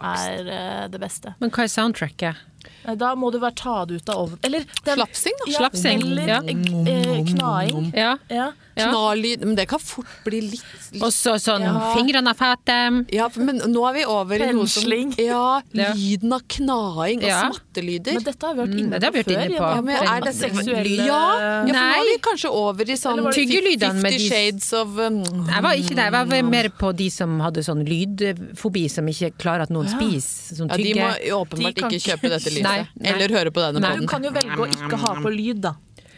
uh, 0.48 0.86
det 0.92 1.02
beste. 1.02 1.36
Men 1.44 1.54
hva 1.54 1.68
er 1.68 1.74
soundtracket? 1.74 2.50
Eh, 2.86 2.96
Da 2.96 3.16
må 3.16 3.32
du 3.32 3.40
bare 3.40 3.52
ta 3.56 3.86
det 3.86 3.96
ut 4.02 4.10
av 4.10 4.16
ovnen. 4.28 4.40
Eller 4.44 4.66
den- 4.86 4.96
Slapsing, 4.98 5.34
da. 5.46 5.52
Ja, 5.52 5.58
Slapsing, 5.60 6.02
Eller 6.02 6.28
ja. 6.28 6.42
eh, 6.42 7.24
knaing. 7.34 7.92
Ja. 7.96 8.18
Ja. 8.30 8.52
Ja. 8.76 8.90
Knarlyd. 8.90 9.44
Men 9.46 9.56
det 9.56 9.68
kan 9.70 9.78
fort 9.80 10.08
bli 10.26 10.42
litt, 10.42 10.64
litt 10.92 11.04
Og 11.04 11.12
så 11.14 11.36
sånn 11.38 11.62
Ja. 11.62 11.94
fingrene 11.96 12.32
er 12.32 12.34
fete. 12.34 13.06
Ja, 13.14 13.30
men 13.38 13.60
nå 13.60 13.84
er 13.90 13.94
vi 13.94 14.06
over 14.06 14.36
i 14.42 14.52
noe 14.52 14.66
som. 14.68 14.90
Ja, 15.18 15.62
lyden 15.74 16.34
av 16.34 16.42
knaing 16.50 17.22
og 17.24 17.54
smattelyder. 17.54 18.14
Men 18.16 18.24
dette 18.24 18.42
har 18.48 18.56
vi 18.56 18.62
vært 18.64 18.74
Mm, 18.74 18.80
inne 18.80 19.00
på 19.00 19.14
vi 19.14 19.24
før. 19.24 19.46
inne 19.46 19.58
på. 19.58 19.70
Ja, 19.76 19.82
men 19.82 19.96
er 19.96 20.22
det 20.22 20.34
seksuelle 20.34 21.06
Ja, 21.06 21.06
ja 21.06 21.62
for 21.68 21.74
nå 21.74 21.76
er 21.76 22.04
vi 22.10 22.18
kanskje 22.18 22.50
over 22.50 22.84
i 22.90 22.96
sånn 22.98 23.34
Fifty 23.34 24.28
Shades 24.30 24.74
of 24.74 24.98
um, 24.98 25.24
Jeg 25.24 25.62
var 25.62 25.74
ikke 25.78 25.96
der, 25.96 26.10
jeg 26.10 26.28
var 26.28 26.42
mer 26.50 26.70
på 26.70 26.96
de 26.96 27.10
som 27.10 27.40
hadde 27.40 27.64
sånn 27.64 27.86
lydfobi, 27.88 28.90
som 28.90 29.06
ikke 29.08 29.34
klarer 29.38 29.62
at 29.68 29.70
noen 29.70 29.88
spiser. 29.88 30.56
Sånn 30.58 30.70
Ja, 30.70 30.78
de 30.78 30.94
må 30.94 31.46
åpenbart 31.46 31.76
De 31.76 31.82
ikke 31.84 32.02
kjøpe 32.10 32.30
dette 32.34 32.50
lyset. 32.54 32.68
Nei, 32.70 32.78
nei. 33.00 33.14
Eller 33.16 33.34
høre 33.40 33.52
på 33.56 33.64
denne 33.66 33.82
Nei. 33.84 33.96
Du 34.00 34.08
kan 34.08 34.24
jo 34.24 34.32
velge 34.36 34.60
å 34.60 34.70
ikke 34.70 35.02
ha 35.08 35.16
på 35.24 35.34
lyd, 35.34 35.62
da. 35.66 35.74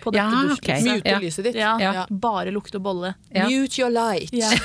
På 0.06 0.12
dette 0.14 0.22
Ja, 0.22 0.54
okay. 0.54 0.82
Mute 0.86 1.10
Ja. 1.10 1.18
lyset 1.20 1.44
ditt. 1.48 1.56
Ja, 1.58 1.78
Ja. 1.82 2.06
Bare 2.12 2.52
lukte 2.54 2.78
bolle. 2.80 3.16
Ja. 3.34 3.48
Mute 3.50 3.80
your 3.82 3.90
light. 3.90 4.30
Ja. 4.32 4.52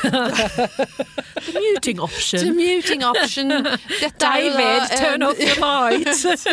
The 1.40 1.52
muting 1.56 1.96
The 1.96 2.02
option. 2.02 2.56
muting 2.56 3.02
option. 3.04 3.48
Dette 4.02 4.26
er 4.26 4.42
jo 4.44 4.50
da 4.52 4.58
David, 4.60 4.90
turn 5.00 5.22
off 5.22 5.40
your 5.40 5.56
light! 5.64 6.06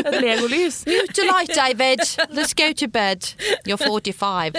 Et 0.07 0.21
legolys. 0.21 0.85
Mute 0.87 1.17
your 1.19 1.27
light, 1.33 1.51
David. 1.53 1.99
Let's 2.31 2.53
go 2.53 2.71
to 2.71 2.87
bed. 2.87 3.27
You're 3.67 3.77
45. 3.77 4.55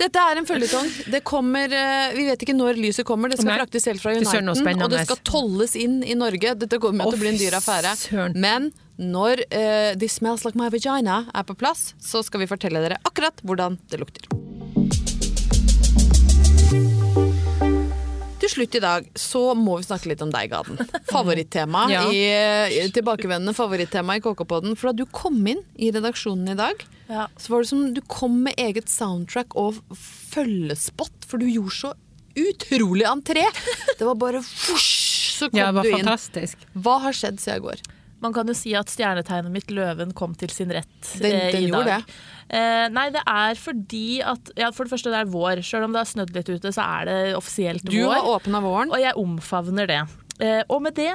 Dette 0.00 0.16
er 0.24 0.40
en 0.40 0.48
føljetong. 0.48 0.88
Det 1.12 1.22
kommer 1.28 1.68
eh, 1.68 2.16
Vi 2.16 2.24
vet 2.30 2.42
ikke 2.46 2.56
når 2.56 2.80
lyset 2.80 3.04
kommer. 3.08 3.28
Det 3.28 3.38
skal 3.42 3.52
Nei. 3.52 3.60
fraktes 3.60 3.84
helt 3.90 4.00
fra 4.02 4.16
United 4.16 4.48
Uniten, 4.48 4.82
og 4.82 4.90
det 4.96 5.04
skal 5.04 5.20
tolles 5.28 5.76
inn 5.76 6.00
i 6.02 6.16
Norge. 6.18 6.56
Dette 6.64 6.80
kommer 6.80 7.04
til 7.12 7.20
å 7.20 7.24
bli 7.26 7.34
en 7.34 7.40
dyr 7.44 7.60
affære. 7.60 7.96
Men 8.34 8.72
når 8.98 9.44
uh, 9.54 9.92
This 9.98 10.18
Smells 10.18 10.44
Like 10.44 10.58
My 10.58 10.68
Vagina 10.74 11.20
er 11.34 11.46
på 11.46 11.54
plass, 11.58 11.92
så 12.02 12.22
skal 12.26 12.42
vi 12.42 12.50
fortelle 12.50 12.82
dere 12.82 12.98
akkurat 13.06 13.38
hvordan 13.46 13.78
det 13.92 14.00
lukter. 14.02 14.26
Til 18.38 18.52
slutt 18.52 18.76
i 18.78 18.80
dag 18.80 19.06
så 19.18 19.40
må 19.58 19.76
vi 19.80 19.86
snakke 19.88 20.08
litt 20.12 20.22
om 20.24 20.30
deg, 20.32 20.50
Gaden. 20.52 20.78
Favorittema 21.12 21.86
Ja. 21.90 22.04
i, 22.14 22.20
eh, 22.30 22.86
tilbakevendende 22.94 23.54
favorittema 23.56 24.16
i 24.16 24.22
KK-podden. 24.24 24.76
For 24.78 24.90
da 24.92 25.02
du 25.02 25.10
kom 25.12 25.40
inn 25.50 25.60
i 25.76 25.90
redaksjonen 25.94 26.54
i 26.54 26.58
dag, 26.58 26.84
Ja. 27.10 27.26
så 27.36 27.48
var 27.54 27.62
det 27.64 27.68
som 27.72 27.82
du 27.94 28.00
kom 28.06 28.42
med 28.46 28.54
eget 28.56 28.88
soundtrack 28.88 29.56
og 29.58 29.80
følgespott, 29.94 31.26
for 31.26 31.38
du 31.42 31.46
gjorde 31.50 31.74
så 31.76 31.92
utrolig 32.38 33.04
entré. 33.10 33.44
Det 33.98 34.06
var 34.06 34.14
bare 34.14 34.40
fosj, 34.66 35.38
så 35.40 35.50
kom 35.50 35.58
Ja, 35.58 35.66
det 35.72 35.74
var 35.80 35.82
du 35.82 35.90
inn. 35.90 35.98
fantastisk. 36.04 36.66
Hva 36.78 36.98
har 37.04 37.12
skjedd 37.16 37.40
siden 37.42 37.58
i 37.62 37.66
går? 37.68 37.84
Man 38.20 38.32
kan 38.34 38.46
jo 38.50 38.54
si 38.54 38.72
at 38.74 38.86
stjernetegnet 38.90 39.50
mitt, 39.54 39.68
løven, 39.70 40.12
kom 40.14 40.34
til 40.34 40.48
sin 40.50 40.70
rett 40.74 40.88
Den- 41.20 41.32
eh, 41.32 41.52
den 41.52 41.62
i 41.62 41.68
gjorde 41.70 41.84
dag. 41.84 42.04
det. 42.06 42.14
Eh, 42.50 42.88
nei, 42.88 43.10
det 43.10 43.22
er 43.26 43.54
fordi 43.54 44.20
at 44.24 44.50
ja, 44.56 44.70
For 44.72 44.84
det 44.84 44.92
første, 44.92 45.10
det 45.12 45.20
er 45.20 45.30
vår. 45.30 45.62
Selv 45.62 45.84
om 45.84 45.92
det 45.92 45.98
har 46.02 46.10
snødd 46.10 46.34
litt 46.34 46.48
ute, 46.48 46.72
så 46.72 46.82
er 47.00 47.04
det 47.06 47.36
offisielt 47.36 47.84
Du 47.84 47.96
vår. 48.04 48.14
har 48.14 48.22
åpna 48.40 48.60
våren. 48.64 48.90
Og 48.90 48.98
jeg 48.98 49.14
omfavner 49.14 49.86
det. 49.86 50.00
Eh, 50.40 50.62
og 50.70 50.82
med 50.82 50.94
det 50.94 51.12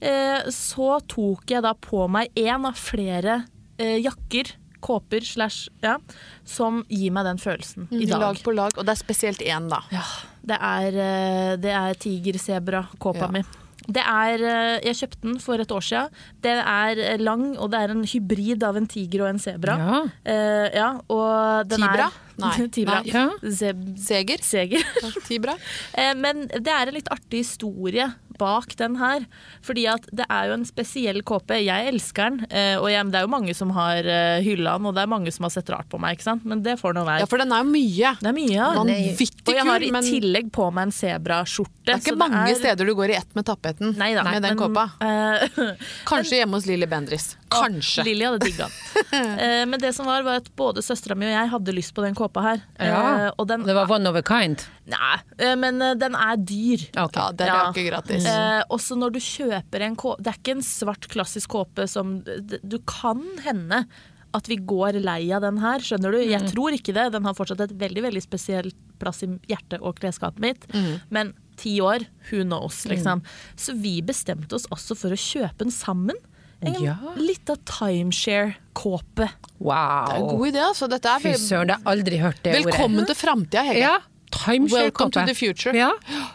eh, 0.00 0.42
så 0.48 0.98
tok 1.06 1.44
jeg 1.46 1.62
da 1.62 1.74
på 1.74 2.08
meg 2.08 2.28
én 2.34 2.64
av 2.66 2.74
flere 2.74 3.44
eh, 3.78 3.98
jakker, 4.00 4.52
kåper 4.82 5.20
slash 5.22 5.68
ja, 5.82 5.96
som 6.44 6.82
gir 6.90 7.12
meg 7.12 7.24
den 7.24 7.38
følelsen 7.38 7.86
i 7.92 8.04
dag. 8.06 8.18
Lag 8.20 8.36
på 8.42 8.52
lag, 8.54 8.72
og 8.76 8.84
det 8.84 8.96
er 8.96 9.00
spesielt 9.04 9.38
én, 9.46 9.68
da. 9.70 9.78
Ja, 9.92 10.02
det 10.44 10.58
er, 10.58 10.88
eh, 10.98 11.56
det 11.56 11.70
er 11.70 11.94
tigersebra-kåpa 11.94 13.20
Ja. 13.20 13.28
mi. 13.28 13.42
Det 13.86 14.02
er, 14.02 14.42
eh, 14.46 14.80
jeg 14.86 14.98
kjøpte 15.00 15.22
den 15.24 15.38
for 15.42 15.62
et 15.62 15.72
år 15.74 15.84
siden. 15.84 16.18
Den 16.44 16.58
er 16.58 17.00
eh, 17.02 17.18
lang, 17.18 17.58
og 17.58 17.72
det 17.72 17.80
er 17.80 17.94
en 17.94 18.04
hybrid 18.06 18.62
av 18.62 18.78
en 18.78 18.86
tiger 18.86 19.24
og 19.24 19.32
en 19.32 19.42
sebra. 19.42 19.78
Ja. 19.80 20.02
Uh, 20.26 20.68
ja, 20.80 20.90
Tibra? 21.72 22.08
Er, 22.08 22.20
Nei. 22.42 22.68
Tibra. 22.72 23.00
Nei. 23.02 23.12
Ja. 23.12 23.26
Seger. 23.98 24.42
Seger. 24.46 24.86
Tibra. 25.26 25.56
uh, 25.98 26.12
Men 26.18 26.46
det 26.52 26.72
er 26.72 26.88
en 26.88 26.96
litt 26.96 27.10
artig 27.12 27.42
historie 27.44 28.08
bak 28.42 28.76
den 28.80 28.98
her. 29.00 29.26
Fordi 29.64 29.86
at 29.90 30.06
det 30.12 30.26
er 30.28 30.50
jo 30.50 30.58
en 30.58 30.66
spesiell 30.68 31.22
kåpe. 31.26 31.56
Jeg 31.62 31.88
elsker 31.92 32.30
den, 32.32 32.46
eh, 32.50 32.74
og 32.80 32.88
jeg, 32.90 33.08
det 33.12 33.20
er 33.20 33.26
jo 33.26 33.32
mange 33.32 33.54
som 33.56 33.72
har 33.76 34.02
eh, 34.02 34.42
hylla 34.44 34.76
den, 34.78 34.90
og 34.90 34.96
det 34.96 35.04
er 35.04 35.12
mange 35.12 35.32
som 35.34 35.46
har 35.48 35.54
sett 35.54 35.70
rart 35.72 35.88
på 35.92 36.00
meg, 36.02 36.18
ikke 36.18 36.28
sant. 36.28 36.46
Men 36.48 36.64
det 36.66 36.78
får 36.80 36.98
nå 36.98 37.06
Ja, 37.22 37.28
for 37.30 37.42
den 37.42 37.54
er 37.54 37.64
jo 37.64 37.70
mye. 37.70 38.14
Det 38.20 38.30
er 38.30 38.36
mye, 38.36 38.52
ja. 38.52 38.70
Vanvittig 38.78 39.48
Og 39.48 39.58
jeg 39.58 39.68
har 39.68 39.86
i 39.86 39.92
tillegg 40.06 40.52
på 40.54 40.68
meg 40.74 40.90
en 40.90 40.96
sebraskjorte. 40.96 41.94
er 41.94 42.02
ikke 42.02 42.18
mange 42.18 42.56
steder 42.58 42.88
du 42.88 42.94
går 42.98 43.14
i 43.14 43.18
ett 43.18 43.38
med 43.38 43.46
tapeten 43.48 43.94
Nei 43.98 44.12
da, 44.16 44.24
med 44.26 44.42
den 44.44 44.56
men, 44.56 44.62
kåpa. 44.62 44.88
Uh, 45.02 45.74
Kanskje 46.08 46.38
hjemme 46.40 46.58
hos 46.58 46.66
Lilly 46.68 46.86
Bendriss. 46.88 47.32
Kanskje. 47.54 48.04
Lilly 48.06 48.24
hadde 48.28 48.40
digga 48.46 48.68
den. 48.68 48.78
Eh, 49.42 49.62
men 49.68 49.76
det 49.80 49.90
som 49.96 50.06
var, 50.08 50.22
var 50.24 50.38
at 50.40 50.46
både 50.56 50.80
søstera 50.84 51.14
mi 51.18 51.26
og 51.26 51.32
jeg 51.34 51.50
hadde 51.52 51.72
lyst 51.76 51.92
på 51.96 52.02
den 52.04 52.14
kåpa 52.16 52.42
her. 52.44 52.62
Ja. 52.80 53.00
Eh, 53.26 53.32
og 53.36 53.48
den 53.50 53.64
Det 53.68 53.74
var 53.76 53.90
one 53.92 54.08
of 54.08 54.16
a 54.16 54.22
kind. 54.24 54.62
Nei, 54.88 55.16
eh, 55.38 55.52
men 55.60 55.82
eh, 55.84 55.94
den 56.00 56.16
er 56.16 56.36
dyr. 56.40 56.86
Okay. 56.94 57.20
Ja, 57.20 57.26
den 57.36 57.48
er 57.48 57.52
Ja. 57.52 57.66
ikke 57.72 57.84
gratis. 57.90 58.24
Eh, 58.28 58.62
også 58.72 58.96
når 58.96 59.12
du 59.16 59.20
kjøper 59.20 59.84
en 59.84 59.96
kåpe 60.00 60.22
Det 60.22 60.32
er 60.32 60.38
ikke 60.40 60.56
en 60.56 60.64
svart, 60.64 61.08
klassisk 61.12 61.52
kåpe 61.52 61.84
som 61.90 62.20
Du 62.24 62.78
kan 62.88 63.20
hende 63.44 63.84
at 64.32 64.46
vi 64.48 64.56
går 64.56 64.96
lei 65.04 65.26
av 65.36 65.42
den 65.44 65.58
her, 65.60 65.82
skjønner 65.84 66.14
du? 66.14 66.22
Jeg 66.24 66.46
tror 66.48 66.72
ikke 66.72 66.94
det. 66.96 67.10
Den 67.12 67.26
har 67.28 67.34
fortsatt 67.36 67.60
et 67.66 67.74
veldig 67.76 68.00
veldig 68.06 68.22
spesielt 68.24 68.76
plass 69.02 69.20
i 69.26 69.28
hjertet 69.50 69.82
og 69.84 69.98
klesskapet 70.00 70.40
mitt. 70.40 70.64
Men 71.12 71.34
ti 71.60 71.74
år, 71.84 72.06
who 72.30 72.40
knows, 72.46 72.78
liksom. 72.88 73.20
Så 73.60 73.74
vi 73.76 73.98
bestemte 74.00 74.56
oss 74.56 74.64
også 74.72 74.96
for 74.96 75.12
å 75.12 75.20
kjøpe 75.20 75.58
den 75.66 75.74
sammen. 75.74 76.16
En 76.62 76.76
Ja. 76.82 76.94
lita 77.16 77.56
timeshare-kåpe. 77.66 79.28
Wow. 79.58 80.06
Det 80.06 80.14
er 80.14 80.16
en 80.16 80.28
god 80.38 80.46
idé, 80.52 80.62
altså. 80.68 80.88
Dette 80.88 81.08
er 81.10 81.18
Fy 81.22 81.34
søren, 81.38 81.66
det 81.68 81.76
har 81.82 81.92
aldri 81.96 82.18
hørt 82.22 82.42
det 82.42 82.54
Velkommen 82.64 83.06
til 83.06 83.14
framtida, 83.18 83.62
Hege. 83.66 83.80
Ja. 83.80 83.98
Welcome 84.48 85.10
to 85.12 85.26
the 85.26 85.34
future. 85.34 85.74
Ja. 85.76 85.90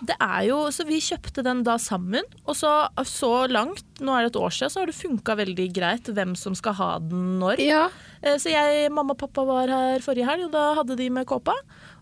Det 0.06 0.16
er 0.22 0.44
jo, 0.48 0.58
så 0.72 0.86
Vi 0.86 1.00
kjøpte 1.02 1.42
den 1.44 1.64
da 1.66 1.78
sammen, 1.82 2.22
og 2.46 2.54
så, 2.56 2.90
så 3.04 3.48
langt, 3.50 3.84
nå 4.00 4.14
er 4.14 4.28
det 4.28 4.36
et 4.36 4.42
år 4.42 4.52
siden, 4.54 4.70
så 4.70 4.80
har 4.84 4.86
det 4.86 4.96
funka 4.96 5.36
veldig 5.36 5.66
greit 5.74 6.04
hvem 6.14 6.36
som 6.38 6.54
skal 6.54 6.74
ha 6.78 7.00
den 7.00 7.40
når. 7.40 7.58
ja. 7.66 7.88
Eh, 8.22 8.38
Så 8.38 8.50
jeg, 8.54 8.92
mamma 8.92 9.14
og 9.14 9.18
pappa 9.18 9.44
var 9.46 9.68
her 9.68 10.00
forrige 10.00 10.26
helg, 10.30 10.46
og 10.46 10.52
da 10.52 10.76
hadde 10.76 10.96
de 10.96 11.10
med 11.10 11.26
kåpa. 11.26 11.54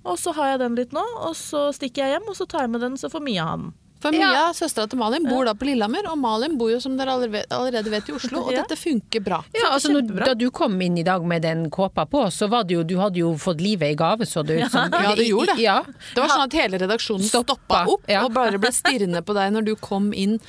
Og 0.05 0.17
så 0.19 0.33
har 0.35 0.51
jeg 0.51 0.59
den 0.59 0.75
litt 0.75 0.91
nå, 0.91 1.01
og 1.21 1.33
så 1.33 1.71
stikker 1.73 2.03
jeg 2.03 2.19
hjem, 2.19 2.27
og 2.29 2.35
så 2.35 2.45
tar 2.47 2.61
jeg 2.67 2.69
med 2.71 2.81
den, 2.81 2.97
så 2.97 3.09
får 3.09 3.23
Mia 3.23 3.45
ha 3.45 3.55
den. 3.55 3.73
For 4.05 4.13
Mia, 4.15 4.43
søstera 4.53 4.85
til 4.91 4.99
Malin, 5.01 5.25
bor 5.25 5.47
da 5.49 5.53
på 5.57 5.65
Lillehammer, 5.65 6.05
og 6.11 6.19
Malin 6.21 6.57
bor 6.59 6.69
jo 6.69 6.79
som 6.83 6.93
dere 6.99 7.15
allerede 7.17 7.89
vet 7.93 8.11
i 8.11 8.15
Oslo, 8.15 8.43
og 8.45 8.51
Ja. 8.53 8.61
dette 8.61 8.77
funker 8.77 9.23
bra. 9.25 9.41
Ja, 9.57 9.71
altså 9.73 9.91
når. 9.95 10.25
Da 10.25 10.33
du 10.37 10.49
kom 10.51 10.77
inn 10.81 10.97
i 11.01 11.03
dag 11.07 11.25
med 11.25 11.41
den 11.41 11.69
kåpa 11.73 12.05
på, 12.09 12.25
så 12.31 12.47
var 12.49 12.63
det 12.69 12.77
jo, 12.77 12.83
du 12.83 12.95
hadde 13.01 13.17
jo 13.23 13.33
fått 13.41 13.61
livet 13.61 13.95
i 13.95 13.95
gave, 13.95 14.25
så 14.29 14.45
det 14.45 14.61
ut 14.63 14.71
som. 14.71 14.91
Ja, 14.93 15.15
det 15.15 15.27
gjorde 15.27 15.55
det. 15.55 15.63
Ja. 15.65 15.81
Det 16.13 16.21
var 16.21 16.29
sånn 16.29 16.45
at 16.45 16.53
hele 16.53 16.77
redaksjonen 16.85 17.25
Stoppa, 17.25 17.85
opp 17.89 18.05
ja. 18.07 18.23
og 18.23 18.33
bare 18.33 18.59
ble 18.61 18.71
stirrende 18.71 19.21
på 19.25 19.33
deg 19.33 19.51
når 19.55 19.65
du 19.65 19.75
kom 19.75 20.13
inn 20.13 20.39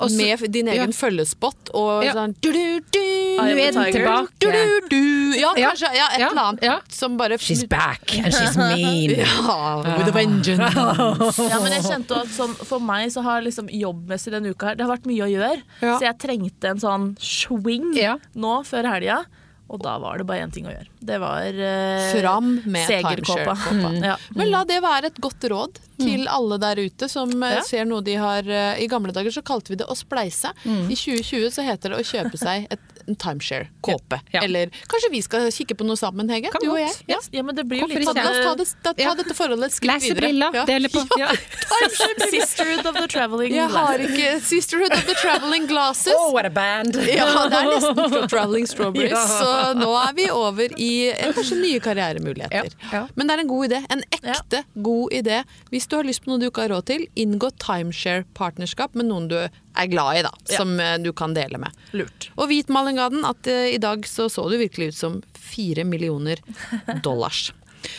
Og 0.00 0.10
så- 0.10 0.16
med 0.16 0.50
din 0.52 0.66
egen 0.68 0.90
ja. 0.90 0.96
følgespott 0.96 1.70
og 1.72 2.02
Ja. 2.04 2.12
sånn 2.14 2.34
du, 2.42 2.50
du, 2.52 2.80
du, 2.90 2.98
I 2.98 3.38
am 3.38 3.46
er 3.58 3.70
den 3.72 3.84
tiger. 3.84 3.92
tilbake. 3.92 4.28
du, 4.40 4.50
du, 4.50 4.88
du. 4.90 5.38
Ja, 5.38 5.52
Ja. 5.56 5.70
kanskje. 5.70 5.94
Ja, 5.94 6.06
et 6.14 6.18
Ja. 6.20 6.28
eller 6.30 6.42
annet 6.42 6.62
Ja. 6.64 6.80
som 6.88 7.16
bare 7.16 7.38
She's 7.38 7.68
back, 7.68 8.14
and 8.18 8.32
she's 8.34 8.56
mean. 8.58 9.10
Ja, 9.10 9.96
with 9.98 10.08
a 10.08 10.12
vengeance. 10.12 10.74
Ja, 10.74 11.60
men 11.62 11.72
jeg 11.72 11.82
kjente 11.82 12.16
at 12.20 12.26
sånn, 12.28 12.54
For 12.66 12.78
meg 12.80 13.10
så 13.10 13.22
har 13.22 13.40
liksom 13.42 13.68
jobbmessig 13.70 14.32
denne 14.32 14.50
uka 14.50 14.66
her 14.66 14.74
Det 14.74 14.86
har 14.86 14.96
vært 14.96 15.06
mye 15.06 15.22
å 15.22 15.30
gjøre, 15.30 15.62
Ja. 15.80 15.98
så 15.98 16.00
jeg 16.02 16.18
trengte 16.18 16.64
en 16.70 16.78
sånn 16.78 17.16
swing 17.20 17.94
Ja. 17.96 18.16
nå 18.36 18.64
før 18.66 18.84
helga. 18.92 19.24
Og 19.72 19.80
da 19.82 19.94
var 19.98 20.18
det 20.20 20.26
bare 20.28 20.44
én 20.44 20.52
ting 20.52 20.66
å 20.68 20.72
gjøre. 20.74 20.90
Det 21.00 21.16
var 21.22 21.46
eh, 21.48 22.10
Fram 22.20 22.50
med 22.68 22.84
segerkåpa. 22.86 23.54
timeshare-kåpa. 23.56 23.92
Ja. 24.10 24.16
Men 24.36 24.50
la 24.52 24.60
det 24.68 24.76
være 24.84 25.08
et 25.08 25.20
godt 25.24 25.46
råd 25.50 25.80
til 25.98 26.26
alle 26.28 26.58
der 26.60 26.82
ute 26.84 27.08
som 27.08 27.32
eh, 27.42 27.54
Ja. 27.56 27.62
ser 27.64 27.86
noe 27.88 28.04
de 28.04 28.14
har 28.20 28.44
eh, 28.46 28.82
I 28.84 28.88
gamle 28.92 29.14
dager 29.16 29.32
så 29.32 29.42
kalte 29.42 29.72
vi 29.72 29.78
det 29.80 29.88
å 29.88 29.96
spleise. 29.96 30.52
I 30.68 30.94
2020 30.94 31.48
så 31.56 31.64
heter 31.64 31.94
det 31.94 32.02
å 32.02 32.06
kjøpe 32.06 32.38
seg 32.40 32.68
et, 32.76 32.84
en 33.08 33.16
timeshare-kåpe. 33.16 34.18
Ja. 34.32 34.40
Ja. 34.40 34.42
Eller 34.46 34.70
kanskje 34.90 35.10
vi 35.12 35.22
skal 35.22 35.48
kikke 35.54 35.76
på 35.78 35.86
noe 35.86 35.96
sammen, 36.00 36.28
Hege? 36.32 36.50
Kan 36.52 36.64
du 36.64 36.70
og 36.72 36.78
jeg. 36.80 36.92
Ja. 37.10 37.18
Ja, 37.34 37.42
men 37.46 37.56
det 37.58 37.64
blir 37.68 37.80
jo 37.84 37.88
litt 37.90 38.08
oss 38.08 38.14
ta, 38.14 38.24
sånn 38.24 38.58
det, 38.60 38.66
ta, 38.84 38.92
ta 38.98 39.14
dette 39.20 39.34
forholdet 39.36 39.70
et 39.72 39.76
skritt 39.78 40.02
videre. 40.04 40.30
Lesebriller, 40.32 40.58
Ja. 40.60 40.64
dele 40.68 40.88
på. 40.92 41.04
Sisterhood 42.30 42.86
of 42.86 42.94
the 42.98 43.06
traveling 43.08 43.54
Jeg 43.54 43.68
har 43.70 43.98
ikke 44.02 44.40
Sisterhood 44.44 44.92
of 44.92 45.04
the 45.06 45.14
Traveling 45.20 45.66
Glasses. 45.70 46.14
Oh, 46.16 46.32
what 46.32 46.46
a 46.46 46.50
band! 46.50 46.96
Ja, 47.14 47.26
det 47.48 47.58
er 47.60 47.68
nesten 47.70 48.28
Traveling 48.30 48.66
Strawberries. 48.66 49.12
Ja. 49.12 49.24
Så 49.26 49.50
nå 49.78 49.90
er 50.00 50.14
vi 50.16 50.26
over 50.34 50.72
i 50.80 50.90
eh, 51.12 51.30
kanskje 51.36 51.58
nye 51.60 51.80
karrieremuligheter. 51.84 52.74
Men 53.14 53.28
det 53.30 53.36
er 53.36 53.42
en 53.44 53.50
god 53.50 53.68
idé. 53.70 53.82
En 53.94 54.02
ekte 54.18 54.64
god 54.74 55.12
idé. 55.20 55.42
Hvis 55.70 55.86
du 55.90 55.96
har 55.98 56.06
lyst 56.08 56.24
på 56.24 56.32
noe 56.32 56.42
du 56.42 56.48
ikke 56.48 56.64
har 56.66 56.72
råd 56.74 56.88
til, 56.90 57.06
inngå 57.18 57.52
timeshare-partnerskap 57.62 58.94
med 58.98 59.10
noen 59.12 59.28
du 59.30 59.38
er 59.74 59.90
glad 59.90 60.18
i, 60.18 60.22
da. 60.26 60.32
Ja. 60.48 60.56
Som 60.56 60.78
eh, 60.80 60.96
du 61.02 61.12
kan 61.16 61.34
dele 61.34 61.60
med. 61.60 61.84
Lurt. 61.96 62.30
Og 62.36 62.48
hvit 62.50 62.70
Malin 62.72 62.98
Gaden, 63.00 63.24
at 63.28 63.50
uh, 63.50 63.66
i 63.70 63.80
dag 63.82 64.06
så, 64.08 64.28
så 64.32 64.46
du 64.50 64.56
virkelig 64.60 64.92
ut 64.92 65.00
som 65.00 65.20
fire 65.38 65.84
millioner 65.84 66.40
dollars. 67.06 67.52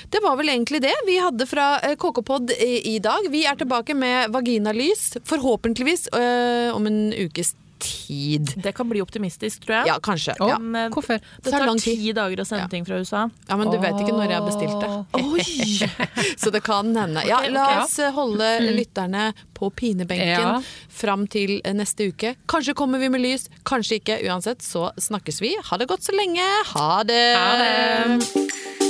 Det 0.09 0.21
var 0.23 0.38
vel 0.39 0.49
egentlig 0.49 0.81
det 0.81 0.93
vi 1.05 1.19
hadde 1.21 1.45
fra 1.49 1.75
eh, 1.83 1.97
KK-pod 1.99 2.55
i, 2.57 2.95
i 2.95 2.99
dag. 2.99 3.27
Vi 3.29 3.45
er 3.45 3.59
tilbake 3.59 3.93
med 3.97 4.33
vaginalys, 4.33 5.11
forhåpentligvis 5.29 6.09
øh, 6.13 6.73
om 6.75 6.89
en 6.89 7.13
ukes 7.13 7.53
tid. 7.86 8.54
Det 8.63 8.74
kan 8.76 8.89
bli 8.89 9.02
optimistisk, 9.04 9.62
tror 9.65 9.76
jeg. 9.80 9.88
Ja, 9.91 10.00
kanskje. 10.04 10.36
Oh, 10.41 10.50
Ja. 10.50 10.58
Men, 10.60 10.88
eh, 10.88 10.93
Hvorfor? 10.93 11.19
Det 11.43 11.52
tar 11.54 11.71
ti 11.80 12.12
dager 12.17 12.41
å 12.41 12.45
sende 12.48 12.63
Ja. 12.65 12.67
ting 12.71 12.86
fra 12.86 12.98
USA. 13.00 13.30
ja, 13.50 13.56
men 13.58 13.69
du 13.71 13.78
vet 13.78 13.93
ikke 14.02 14.13
når 14.15 14.30
jeg 14.30 14.39
har 14.39 14.48
bestilt 14.50 14.80
det. 14.82 14.89
Oi! 15.21 16.36
Så 16.41 16.52
det 16.52 16.63
kan 16.65 16.93
hende. 16.95 17.24
Ja, 17.28 17.41
la 17.50 17.84
oss 17.84 17.98
eh, 18.00 18.12
holde 18.12 18.50
lytterne 18.76 19.34
på 19.54 19.69
pinebenken 19.71 20.26
Ja. 20.28 20.62
fram 20.89 21.28
til 21.28 21.62
eh, 21.63 21.74
neste 21.74 22.10
uke. 22.12 22.36
Kanskje 22.48 22.74
kommer 22.76 23.00
vi 23.00 23.10
med 23.10 23.21
lys, 23.21 23.48
kanskje 23.63 24.00
ikke. 24.02 24.19
Uansett 24.28 24.60
så 24.65 24.89
snakkes 24.98 25.41
vi. 25.41 25.56
Ha 25.69 25.78
det 25.78 25.88
godt 25.88 26.04
så 26.04 26.15
lenge. 26.15 26.43
Ha 26.74 27.04
det! 27.04 27.24
Ha 27.38 27.54
det. 27.62 28.85